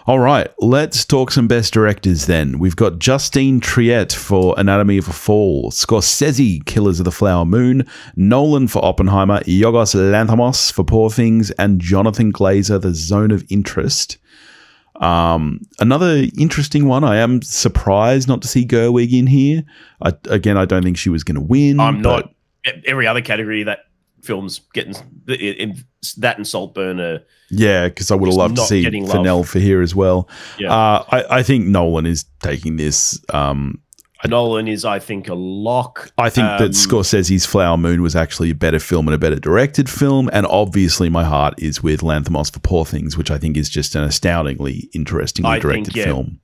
All 0.07 0.19
right, 0.19 0.47
let's 0.59 1.03
talk 1.03 1.31
some 1.31 1.47
best 1.47 1.73
directors 1.73 2.27
then. 2.27 2.59
We've 2.59 2.75
got 2.75 2.99
Justine 2.99 3.59
Triet 3.59 4.13
for 4.13 4.53
Anatomy 4.55 4.99
of 4.99 5.07
a 5.07 5.13
Fall, 5.13 5.71
Scorsese, 5.71 6.63
Killers 6.65 6.99
of 6.99 7.05
the 7.05 7.11
Flower 7.11 7.43
Moon, 7.43 7.87
Nolan 8.15 8.67
for 8.67 8.85
Oppenheimer, 8.85 9.39
Yorgos 9.45 9.95
Lanthimos 9.95 10.71
for 10.71 10.83
Poor 10.83 11.09
Things, 11.09 11.49
and 11.57 11.81
Jonathan 11.81 12.31
Glazer, 12.31 12.79
The 12.79 12.93
Zone 12.93 13.31
of 13.31 13.43
Interest. 13.49 14.19
Um, 14.97 15.61
another 15.79 16.23
interesting 16.37 16.85
one. 16.87 17.03
I 17.03 17.17
am 17.17 17.41
surprised 17.41 18.27
not 18.27 18.43
to 18.43 18.47
see 18.47 18.63
Gerwig 18.65 19.11
in 19.11 19.25
here. 19.27 19.63
I, 20.01 20.13
again, 20.29 20.55
I 20.55 20.65
don't 20.65 20.83
think 20.83 20.97
she 20.97 21.09
was 21.09 21.23
going 21.23 21.35
to 21.35 21.41
win. 21.41 21.79
I'm 21.79 22.01
but- 22.03 22.25
not 22.25 22.34
every 22.85 23.07
other 23.07 23.21
category 23.21 23.63
that 23.63 23.79
film's 24.23 24.59
getting 24.73 24.95
in, 25.27 25.35
in, 25.35 25.83
that 26.17 26.37
and 26.37 26.47
Saltburn 26.47 26.99
are 26.99 27.21
Yeah, 27.49 27.87
because 27.87 28.11
I 28.11 28.15
would 28.15 28.27
have 28.27 28.35
loved 28.35 28.57
to 28.57 28.63
see. 28.63 28.83
Fennell 28.83 29.43
for 29.43 29.59
here 29.59 29.81
as 29.81 29.95
well. 29.95 30.29
Yeah. 30.57 30.73
Uh, 30.73 31.05
I, 31.11 31.37
I 31.37 31.43
think 31.43 31.65
Nolan 31.65 32.05
is 32.05 32.25
taking 32.41 32.77
this. 32.77 33.19
Um, 33.33 33.81
Nolan 34.27 34.67
is, 34.67 34.85
I 34.85 34.99
think, 34.99 35.29
a 35.29 35.35
lock. 35.35 36.11
I 36.17 36.29
think 36.29 36.47
Um, 36.47 36.59
that 36.59 36.71
Scorsese's 36.71 37.45
Flower 37.45 37.77
Moon 37.77 38.01
was 38.01 38.15
actually 38.15 38.49
a 38.49 38.55
better 38.55 38.79
film 38.79 39.07
and 39.07 39.13
a 39.13 39.17
better 39.17 39.35
directed 39.35 39.89
film. 39.89 40.29
And 40.33 40.47
obviously, 40.47 41.09
my 41.09 41.23
heart 41.23 41.53
is 41.57 41.83
with 41.83 42.01
Lanthimos 42.01 42.51
for 42.51 42.59
Poor 42.59 42.85
Things, 42.85 43.17
which 43.17 43.29
I 43.29 43.37
think 43.37 43.57
is 43.57 43.69
just 43.69 43.95
an 43.95 44.03
astoundingly 44.03 44.89
interestingly 44.93 45.51
I 45.51 45.53
think, 45.53 45.61
directed 45.61 45.95
yeah. 45.95 46.05
film. 46.05 46.39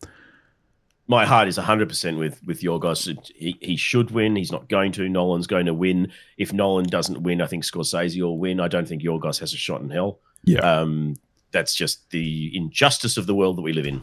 My 1.12 1.26
heart 1.26 1.50
is 1.50 1.58
100% 1.58 2.17
with 2.17 2.41
with 2.45 2.62
Yorgos. 2.62 3.19
He, 3.36 3.58
he 3.62 3.76
should 3.76 4.12
win. 4.12 4.38
He's 4.38 4.52
not 4.52 4.69
going 4.69 4.93
to. 4.93 5.10
Nolan's 5.10 5.45
going 5.45 5.65
to 5.65 5.74
win. 5.74 6.10
If 6.38 6.54
Nolan 6.54 6.86
doesn't 6.88 7.21
win, 7.21 7.41
I 7.41 7.47
think 7.47 7.65
Scorsese 7.65 8.19
will 8.21 8.38
win. 8.39 8.62
I 8.62 8.69
don't 8.69 8.88
think 8.88 9.04
Yorgos 9.04 9.38
has 9.41 9.54
a 9.54 9.58
shot 9.58 9.82
in 9.82 9.89
hell. 9.89 10.19
Yeah. 10.45 10.60
Um, 10.60 11.15
that's 11.52 11.76
just 11.76 12.10
the 12.12 12.50
injustice 12.56 13.17
of 13.17 13.26
the 13.28 13.36
world 13.36 13.58
that 13.58 13.62
we 13.62 13.74
live 13.74 13.86
in. 13.86 14.02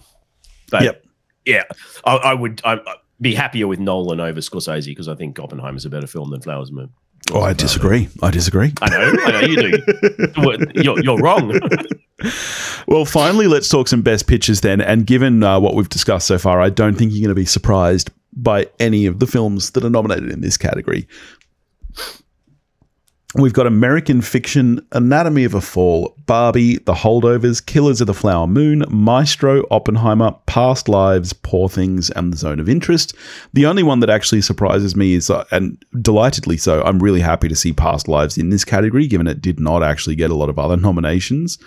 But 0.70 0.82
Yep. 0.82 1.04
yeah, 1.46 1.62
I, 2.04 2.16
I 2.16 2.34
would 2.34 2.60
I, 2.62 2.74
I'd 2.74 2.96
be 3.22 3.34
happier 3.34 3.66
with 3.66 3.80
Nolan 3.80 4.20
over 4.20 4.40
Scorsese 4.40 4.84
because 4.84 5.08
I 5.08 5.14
think 5.14 5.38
Oppenheimer 5.38 5.78
is 5.78 5.86
a 5.86 5.90
better 5.90 6.06
film 6.06 6.28
than 6.30 6.42
Flowers 6.42 6.70
Moon. 6.70 6.90
Oh, 7.32 7.42
I 7.42 7.52
disagree. 7.52 8.08
I 8.22 8.30
disagree. 8.30 8.72
I 8.80 8.88
know, 8.88 9.22
I 9.24 9.30
know 9.32 9.40
you 9.40 9.56
do. 9.56 10.82
You're, 10.82 11.02
you're 11.02 11.18
wrong. 11.18 11.58
Well, 12.88 13.04
finally, 13.04 13.46
let's 13.46 13.68
talk 13.68 13.86
some 13.86 14.02
best 14.02 14.26
pictures 14.26 14.62
then. 14.62 14.80
And 14.80 15.06
given 15.06 15.42
uh, 15.44 15.60
what 15.60 15.74
we've 15.74 15.88
discussed 15.88 16.26
so 16.26 16.38
far, 16.38 16.60
I 16.60 16.70
don't 16.70 16.96
think 16.96 17.12
you're 17.12 17.20
going 17.20 17.28
to 17.28 17.34
be 17.34 17.44
surprised 17.44 18.10
by 18.32 18.66
any 18.80 19.06
of 19.06 19.18
the 19.18 19.26
films 19.26 19.70
that 19.72 19.84
are 19.84 19.90
nominated 19.90 20.30
in 20.30 20.40
this 20.40 20.56
category. 20.56 21.06
We've 23.34 23.52
got 23.52 23.66
American 23.66 24.22
Fiction, 24.22 24.80
Anatomy 24.92 25.44
of 25.44 25.52
a 25.52 25.60
Fall, 25.60 26.16
Barbie, 26.24 26.78
The 26.78 26.94
Holdovers, 26.94 27.64
Killers 27.64 28.00
of 28.00 28.06
the 28.06 28.14
Flower 28.14 28.46
Moon, 28.46 28.84
Maestro, 28.88 29.64
Oppenheimer, 29.70 30.34
Past 30.46 30.88
Lives, 30.88 31.34
Poor 31.34 31.68
Things, 31.68 32.08
and 32.10 32.32
The 32.32 32.38
Zone 32.38 32.58
of 32.58 32.70
Interest. 32.70 33.14
The 33.52 33.66
only 33.66 33.82
one 33.82 34.00
that 34.00 34.08
actually 34.08 34.40
surprises 34.40 34.96
me 34.96 35.12
is, 35.12 35.28
uh, 35.28 35.44
and 35.50 35.76
delightedly 36.00 36.56
so, 36.56 36.82
I'm 36.84 37.00
really 37.00 37.20
happy 37.20 37.48
to 37.48 37.54
see 37.54 37.70
Past 37.74 38.08
Lives 38.08 38.38
in 38.38 38.48
this 38.48 38.64
category, 38.64 39.06
given 39.06 39.26
it 39.26 39.42
did 39.42 39.60
not 39.60 39.82
actually 39.82 40.16
get 40.16 40.30
a 40.30 40.34
lot 40.34 40.48
of 40.48 40.58
other 40.58 40.78
nominations. 40.78 41.58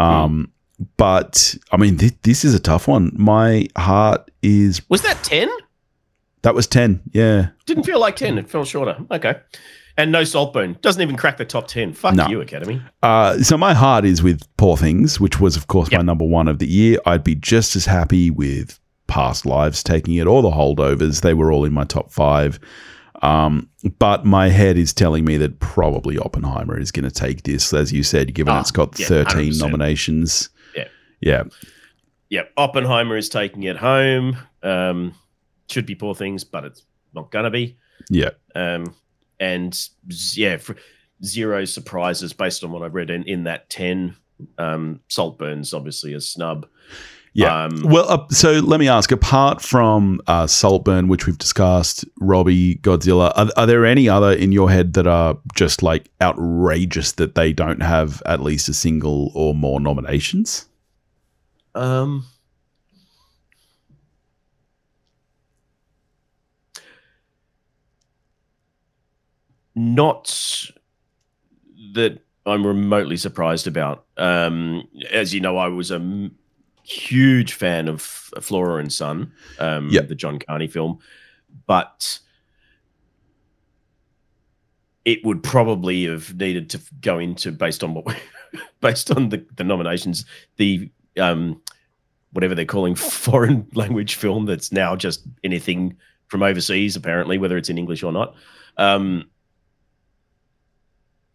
Um, 0.00 0.50
But 0.96 1.54
I 1.70 1.76
mean, 1.76 1.98
th- 1.98 2.14
this 2.22 2.44
is 2.46 2.54
a 2.54 2.58
tough 2.58 2.88
one. 2.88 3.12
My 3.14 3.68
heart 3.76 4.30
is 4.42 4.80
Was 4.88 5.02
that 5.02 5.22
10? 5.22 5.50
that 6.42 6.54
was 6.54 6.66
ten. 6.66 7.00
Yeah, 7.12 7.48
Didn't 7.66 7.84
feel 7.84 8.00
like 8.00 8.16
10. 8.16 8.38
It 8.38 8.48
fell 8.50 8.64
shorter. 8.64 8.96
Okay. 9.10 9.34
And 9.96 10.10
no 10.10 10.24
Saltburn. 10.24 10.76
Doesn't 10.82 11.00
even 11.02 11.16
crack 11.16 11.36
the 11.36 11.44
top 11.44 11.68
10. 11.68 11.92
Fuck 11.92 12.14
No. 12.14 12.26
you, 12.26 12.40
Academy. 12.40 12.82
Uh, 13.02 13.38
so 13.38 13.56
my 13.56 13.74
heart 13.74 14.04
is 14.04 14.22
with 14.22 14.42
Poor 14.56 14.76
Things, 14.76 15.20
which 15.20 15.38
was, 15.40 15.56
of 15.56 15.68
course, 15.68 15.90
my 15.92 16.02
number 16.02 16.24
one 16.24 16.48
of 16.48 16.58
the 16.58 16.66
year. 16.66 16.98
I'd 17.06 17.22
be 17.22 17.36
just 17.36 17.76
as 17.76 17.86
happy 17.86 18.28
with 18.30 18.80
Past 19.06 19.46
Lives 19.46 19.84
taking 19.84 20.14
it 20.16 20.26
or 20.26 20.42
the 20.42 20.50
Holdovers. 20.50 21.20
They 21.20 21.32
were 21.34 21.52
all 21.52 21.64
in 21.64 21.72
my 21.72 21.84
top 21.84 22.10
five. 22.10 22.58
Um, 23.22 23.70
but 24.00 24.24
my 24.26 24.48
head 24.48 24.76
is 24.76 24.92
telling 24.92 25.24
me 25.24 25.36
that 25.36 25.60
probably 25.60 26.18
Oppenheimer 26.18 26.78
is 26.78 26.90
going 26.90 27.04
to 27.04 27.10
take 27.10 27.44
this, 27.44 27.72
as 27.72 27.92
you 27.92 28.02
said, 28.02 28.34
given 28.34 28.52
Ah, 28.52 28.60
it's 28.60 28.72
got 28.72 28.98
yeah, 28.98 29.06
13 29.06 29.52
100%. 29.52 29.60
nominations. 29.60 30.48
Yeah. 30.76 30.88
Yeah. 31.20 31.42
Yep. 32.30 32.50
Oppenheimer 32.56 33.16
is 33.16 33.28
taking 33.28 33.62
it 33.62 33.76
home. 33.76 34.36
Um, 34.64 35.14
should 35.70 35.86
be 35.86 35.94
poor 35.94 36.14
things, 36.16 36.42
but 36.42 36.64
it's 36.64 36.82
not 37.14 37.30
going 37.30 37.44
to 37.44 37.50
be. 37.50 37.76
Yeah. 38.10 38.30
Um, 38.56 38.94
and 39.44 39.88
yeah, 40.34 40.58
zero 41.22 41.64
surprises 41.64 42.32
based 42.32 42.64
on 42.64 42.72
what 42.72 42.82
I've 42.82 42.94
read 42.94 43.10
in, 43.10 43.24
in 43.24 43.44
that 43.44 43.68
10. 43.70 44.16
Um, 44.58 45.00
Saltburn's 45.08 45.74
obviously 45.74 46.14
a 46.14 46.20
snub. 46.20 46.66
Yeah. 47.34 47.64
Um, 47.64 47.82
well, 47.84 48.08
uh, 48.08 48.28
so 48.30 48.52
let 48.52 48.78
me 48.78 48.88
ask 48.88 49.10
apart 49.10 49.60
from 49.60 50.20
uh, 50.28 50.46
Saltburn, 50.46 51.08
which 51.08 51.26
we've 51.26 51.36
discussed, 51.36 52.04
Robbie, 52.20 52.76
Godzilla, 52.76 53.32
are, 53.36 53.48
are 53.56 53.66
there 53.66 53.84
any 53.84 54.08
other 54.08 54.32
in 54.32 54.52
your 54.52 54.70
head 54.70 54.94
that 54.94 55.06
are 55.06 55.36
just 55.54 55.82
like 55.82 56.10
outrageous 56.22 57.12
that 57.12 57.34
they 57.34 57.52
don't 57.52 57.82
have 57.82 58.22
at 58.24 58.40
least 58.40 58.68
a 58.68 58.74
single 58.74 59.32
or 59.34 59.54
more 59.54 59.80
nominations? 59.80 60.66
Um, 61.74 62.24
not 69.74 70.26
that 71.94 72.18
I'm 72.46 72.66
remotely 72.66 73.16
surprised 73.16 73.66
about. 73.66 74.06
Um, 74.16 74.86
as 75.10 75.32
you 75.34 75.40
know, 75.40 75.56
I 75.56 75.68
was 75.68 75.90
a 75.90 75.96
m- 75.96 76.34
huge 76.82 77.54
fan 77.54 77.88
of 77.88 78.00
Flora 78.02 78.76
and 78.80 78.92
Son, 78.92 79.32
um, 79.58 79.88
Yep. 79.90 80.08
the 80.08 80.14
John 80.14 80.38
Carney 80.38 80.68
film, 80.68 80.98
but 81.66 82.18
it 85.04 85.24
would 85.24 85.42
probably 85.42 86.04
have 86.04 86.34
needed 86.38 86.70
to 86.70 86.80
go 87.00 87.18
into 87.18 87.52
based 87.52 87.84
on 87.84 87.94
what 87.94 88.16
based 88.80 89.10
on 89.10 89.28
the, 89.28 89.44
the 89.56 89.64
nominations, 89.64 90.24
the 90.56 90.90
um, 91.18 91.60
whatever 92.32 92.54
they're 92.54 92.64
calling 92.64 92.94
foreign 92.94 93.66
language 93.74 94.14
film 94.14 94.46
that's 94.46 94.72
now 94.72 94.96
just 94.96 95.24
anything 95.44 95.96
from 96.28 96.42
overseas, 96.42 96.96
apparently, 96.96 97.38
whether 97.38 97.56
it's 97.56 97.68
in 97.68 97.78
English 97.78 98.02
or 98.02 98.12
not. 98.12 98.34
Um, 98.76 99.28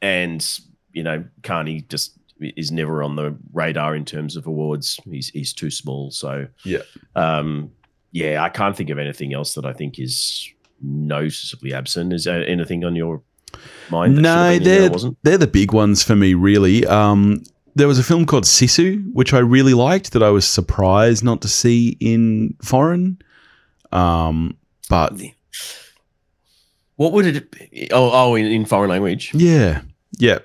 and 0.02 0.60
you 0.94 1.04
know, 1.04 1.24
Carney 1.44 1.82
just 1.90 2.14
is 2.42 2.72
never 2.72 3.04
on 3.04 3.16
the 3.16 3.36
radar 3.54 3.96
in 3.96 4.06
terms 4.06 4.36
of 4.36 4.48
awards. 4.48 5.00
He's 5.10 5.30
he's 5.30 5.54
too 5.54 5.70
small. 5.72 6.12
So 6.12 6.48
Yeah. 6.64 6.80
um, 7.16 7.72
yeah, 8.12 8.42
I 8.44 8.50
can't 8.50 8.76
think 8.76 8.90
of 8.90 8.98
anything 8.98 9.34
else 9.34 9.54
that 9.54 9.66
I 9.66 9.74
think 9.74 10.00
is 10.00 10.50
noticeably 10.82 11.74
absent. 11.74 12.14
Is 12.14 12.24
there 12.24 12.46
anything 12.48 12.84
on 12.86 12.96
your 12.96 13.22
mind? 13.92 14.18
that 14.18 14.22
No, 14.22 14.30
have 14.36 14.48
been 14.50 14.58
in 14.62 14.64
there 14.64 14.80
they're 14.82 14.92
wasn't. 14.92 15.18
they're 15.24 15.38
the 15.38 15.48
big 15.48 15.74
ones 15.74 16.02
for 16.04 16.16
me, 16.16 16.34
really. 16.34 16.86
Um, 16.88 17.44
there 17.76 17.88
was 17.88 18.00
a 18.00 18.04
film 18.04 18.26
called 18.26 18.46
Sisu, 18.46 19.14
which 19.14 19.34
I 19.34 19.40
really 19.40 19.74
liked, 19.74 20.12
that 20.14 20.24
I 20.24 20.30
was 20.30 20.48
surprised 20.48 21.24
not 21.24 21.42
to 21.42 21.48
see 21.48 21.96
in 22.00 22.56
foreign. 22.64 23.20
Um, 23.92 24.58
but 24.90 25.14
What 26.96 27.14
would 27.14 27.26
it 27.28 27.52
be? 27.52 27.90
Oh, 27.92 28.10
oh, 28.12 28.36
in, 28.36 28.46
in 28.48 28.66
foreign 28.66 28.90
language, 28.90 29.32
yeah, 29.34 29.82
yeah, 30.18 30.40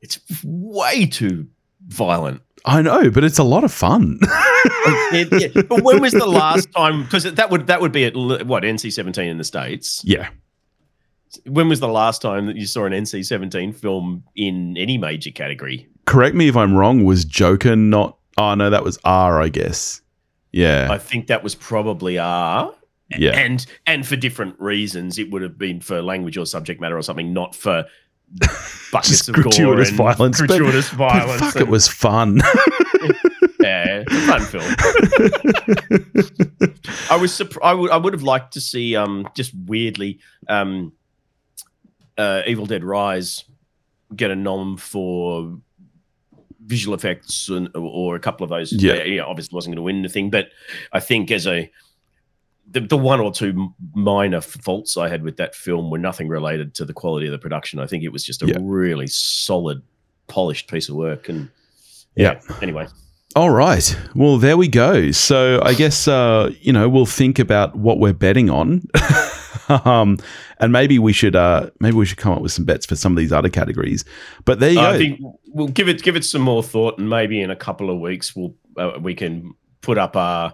it's 0.00 0.18
way 0.44 1.06
too 1.06 1.46
violent. 1.88 2.40
I 2.64 2.80
know, 2.80 3.10
but 3.10 3.24
it's 3.24 3.38
a 3.38 3.44
lot 3.44 3.64
of 3.64 3.72
fun. 3.72 4.18
Yeah. 5.12 5.48
But 5.68 5.82
when 5.82 6.00
was 6.00 6.12
the 6.12 6.26
last 6.26 6.70
time? 6.72 7.02
Because 7.02 7.24
that 7.24 7.50
would 7.50 7.66
that 7.66 7.80
would 7.80 7.92
be 7.92 8.04
at 8.04 8.14
what 8.16 8.62
NC 8.62 8.92
seventeen 8.92 9.26
in 9.28 9.36
the 9.36 9.44
states. 9.44 10.00
yeah, 10.04 10.30
When 11.46 11.68
was 11.68 11.80
the 11.80 11.88
last 11.88 12.22
time 12.22 12.46
that 12.46 12.56
you 12.56 12.66
saw 12.66 12.84
an 12.86 12.92
NC 12.92 13.26
seventeen 13.26 13.72
film 13.72 14.22
in 14.36 14.76
any 14.78 14.96
major 14.98 15.30
category? 15.30 15.88
correct 16.06 16.34
me 16.36 16.48
if 16.48 16.56
I'm 16.56 16.74
wrong. 16.74 17.04
Was 17.04 17.24
Joker 17.24 17.76
not? 17.76 18.16
Oh 18.38 18.54
no, 18.54 18.70
that 18.70 18.84
was 18.84 18.98
R, 19.04 19.42
I 19.42 19.48
guess. 19.48 20.00
Yeah, 20.52 20.88
I 20.90 20.98
think 20.98 21.26
that 21.26 21.42
was 21.42 21.54
probably 21.54 22.18
R. 22.18 22.72
Yeah. 23.18 23.32
and 23.38 23.66
and 23.86 24.06
for 24.06 24.16
different 24.16 24.58
reasons, 24.58 25.18
it 25.18 25.30
would 25.30 25.42
have 25.42 25.58
been 25.58 25.80
for 25.80 26.00
language 26.00 26.38
or 26.38 26.46
subject 26.46 26.80
matter 26.80 26.96
or 26.96 27.02
something, 27.02 27.32
not 27.34 27.54
for 27.54 27.84
buckets 28.92 29.08
Just 29.08 29.28
of 29.28 29.34
gore 29.36 29.42
gratuitous 29.44 29.88
and 29.88 29.96
violence, 29.98 30.40
but- 30.40 30.48
Gratuitous 30.48 30.90
but 30.90 30.96
violence. 30.96 31.40
fuck, 31.40 31.54
and- 31.56 31.62
it 31.62 31.68
was 31.68 31.88
fun. 31.88 32.40
Yeah, 33.60 34.02
it's 34.08 34.12
a 34.12 34.20
fun 34.26 34.40
film. 34.42 34.74
I 37.10 37.16
was 37.16 37.32
surprised. 37.32 37.64
I 37.64 37.74
would 37.74 37.90
I 37.92 37.96
would 37.96 38.12
have 38.12 38.22
liked 38.24 38.54
to 38.54 38.60
see 38.60 38.96
um 38.96 39.28
just 39.36 39.52
weirdly 39.66 40.18
um 40.48 40.92
uh 42.18 42.42
Evil 42.46 42.66
Dead 42.66 42.82
Rise 42.82 43.44
get 44.16 44.30
a 44.32 44.36
nom 44.36 44.76
for 44.76 45.56
visual 46.64 46.94
effects 46.94 47.48
and, 47.48 47.68
or 47.74 48.16
a 48.16 48.20
couple 48.20 48.42
of 48.44 48.50
those. 48.50 48.72
Yeah. 48.72 49.02
know, 49.04 49.26
obviously 49.26 49.54
wasn't 49.54 49.70
going 49.70 49.76
to 49.76 49.82
win 49.82 49.98
anything, 50.00 50.30
but 50.30 50.48
I 50.92 50.98
think 51.00 51.30
as 51.30 51.46
a 51.46 51.70
the, 52.70 52.80
the 52.80 52.96
one 52.96 53.20
or 53.20 53.32
two 53.32 53.74
minor 53.94 54.40
faults 54.40 54.96
I 54.96 55.08
had 55.08 55.22
with 55.22 55.36
that 55.36 55.54
film 55.54 55.90
were 55.90 55.98
nothing 55.98 56.28
related 56.28 56.74
to 56.76 56.84
the 56.84 56.92
quality 56.94 57.26
of 57.26 57.32
the 57.32 57.38
production. 57.38 57.78
I 57.78 57.86
think 57.86 58.02
it 58.04 58.08
was 58.12 58.24
just 58.24 58.42
a 58.42 58.46
Yeah. 58.46 58.56
really 58.60 59.06
solid, 59.06 59.82
polished 60.28 60.70
piece 60.70 60.88
of 60.88 60.94
work. 60.96 61.28
And 61.28 61.48
Yeah. 62.16 62.40
anyway, 62.62 62.86
All 63.34 63.50
right. 63.50 63.96
Well, 64.14 64.36
there 64.38 64.56
we 64.58 64.68
go. 64.68 65.10
So 65.10 65.60
I 65.62 65.72
guess 65.74 66.06
uh, 66.06 66.52
you 66.60 66.72
know 66.72 66.88
we'll 66.88 67.06
think 67.06 67.38
about 67.38 67.74
what 67.76 67.98
we're 67.98 68.12
betting 68.12 68.50
on, 68.50 68.82
um, 69.68 70.18
and 70.60 70.72
maybe 70.72 70.98
we 70.98 71.12
should 71.14 71.34
uh, 71.34 71.70
maybe 71.80 71.96
we 71.96 72.04
should 72.04 72.18
come 72.18 72.32
up 72.32 72.42
with 72.42 72.52
some 72.52 72.64
bets 72.66 72.84
for 72.86 72.94
some 72.96 73.12
of 73.12 73.16
these 73.16 73.32
other 73.32 73.48
categories. 73.48 74.04
But 74.44 74.60
there 74.60 74.70
you 74.70 74.80
I 74.80 74.82
go. 74.82 74.88
I 74.90 74.98
think 74.98 75.20
we'll 75.48 75.68
give 75.68 75.88
it 75.88 76.02
give 76.02 76.14
it 76.16 76.24
some 76.24 76.42
more 76.42 76.62
thought, 76.62 76.98
and 76.98 77.08
maybe 77.08 77.40
in 77.40 77.50
a 77.50 77.56
couple 77.56 77.88
of 77.90 78.00
weeks 78.00 78.36
we'll 78.36 78.54
uh, 78.76 78.98
we 79.00 79.14
can 79.14 79.54
put 79.80 79.96
up 79.98 80.14
our 80.16 80.52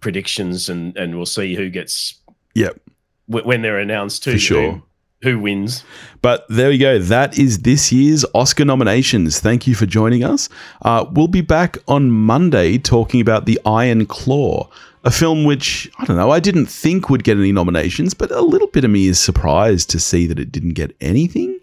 predictions, 0.00 0.68
and 0.68 0.96
and 0.96 1.16
we'll 1.16 1.26
see 1.26 1.54
who 1.54 1.68
gets 1.70 2.14
Yep. 2.54 2.80
wh- 3.26 3.46
when 3.46 3.62
they're 3.62 3.78
announced 3.78 4.24
too. 4.24 4.32
For 4.32 4.38
sure. 4.38 4.72
who, 4.72 4.82
who 5.22 5.38
wins? 5.40 5.84
But 6.22 6.44
there 6.48 6.68
we 6.68 6.78
go. 6.78 6.98
That 6.98 7.38
is 7.38 7.60
this 7.60 7.90
year's 7.92 8.24
Oscar 8.34 8.64
nominations. 8.64 9.40
Thank 9.40 9.66
you 9.66 9.74
for 9.74 9.86
joining 9.86 10.22
us. 10.24 10.48
Uh, 10.82 11.04
we'll 11.12 11.28
be 11.28 11.40
back 11.40 11.78
on 11.88 12.10
Monday 12.10 12.78
talking 12.78 13.20
about 13.20 13.44
The 13.46 13.60
Iron 13.66 14.06
Claw, 14.06 14.68
a 15.04 15.10
film 15.10 15.44
which, 15.44 15.90
I 15.98 16.04
don't 16.04 16.16
know, 16.16 16.30
I 16.30 16.40
didn't 16.40 16.66
think 16.66 17.10
would 17.10 17.24
get 17.24 17.36
any 17.36 17.50
nominations, 17.52 18.14
but 18.14 18.30
a 18.30 18.40
little 18.42 18.68
bit 18.68 18.84
of 18.84 18.90
me 18.90 19.06
is 19.08 19.18
surprised 19.18 19.90
to 19.90 19.98
see 20.00 20.26
that 20.28 20.38
it 20.38 20.52
didn't 20.52 20.74
get 20.74 20.94
anything. 21.00 21.58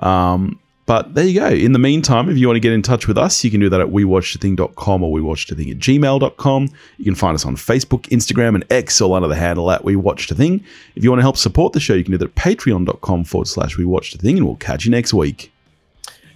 Um, 0.00 0.58
but 0.86 1.14
there 1.14 1.24
you 1.24 1.40
go. 1.40 1.48
In 1.48 1.72
the 1.72 1.78
meantime, 1.78 2.28
if 2.28 2.36
you 2.36 2.46
want 2.46 2.56
to 2.56 2.60
get 2.60 2.72
in 2.72 2.82
touch 2.82 3.08
with 3.08 3.16
us, 3.16 3.42
you 3.42 3.50
can 3.50 3.60
do 3.60 3.68
that 3.70 3.80
at 3.80 3.88
wewatchedathing.com 3.88 5.02
or 5.02 5.18
wewatchedathing 5.18 5.70
at 5.70 5.78
gmail.com. 5.78 6.68
You 6.98 7.04
can 7.04 7.14
find 7.14 7.34
us 7.34 7.46
on 7.46 7.56
Facebook, 7.56 8.02
Instagram, 8.08 8.54
and 8.54 8.64
X, 8.70 9.00
all 9.00 9.14
under 9.14 9.28
the 9.28 9.36
handle 9.36 9.70
at 9.70 9.84
We 9.84 9.96
Watched 9.96 10.30
a 10.30 10.34
Thing. 10.34 10.62
If 10.94 11.02
you 11.02 11.10
want 11.10 11.20
to 11.20 11.24
help 11.24 11.38
support 11.38 11.72
the 11.72 11.80
show, 11.80 11.94
you 11.94 12.04
can 12.04 12.12
do 12.12 12.18
that 12.18 12.28
at 12.28 12.34
patreon.com 12.34 13.24
forward 13.24 13.48
slash 13.48 13.78
We 13.78 13.84
Watched 13.86 14.14
a 14.14 14.18
Thing, 14.18 14.36
and 14.36 14.46
we'll 14.46 14.56
catch 14.56 14.84
you 14.84 14.90
next 14.90 15.14
week. 15.14 15.50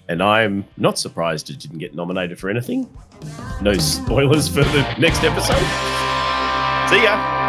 And 0.09 0.23
I'm 0.23 0.65
not 0.79 0.99
surprised 0.99 1.51
it 1.51 1.59
didn't 1.59 1.79
get 1.79 1.95
nominated 1.95 2.39
for 2.39 2.49
anything. 2.49 2.89
No 3.61 3.75
spoilers 3.75 4.49
for 4.49 4.65
the 4.65 4.95
next 4.99 5.23
episode. 5.23 5.59
See 6.89 7.03
ya. 7.03 7.48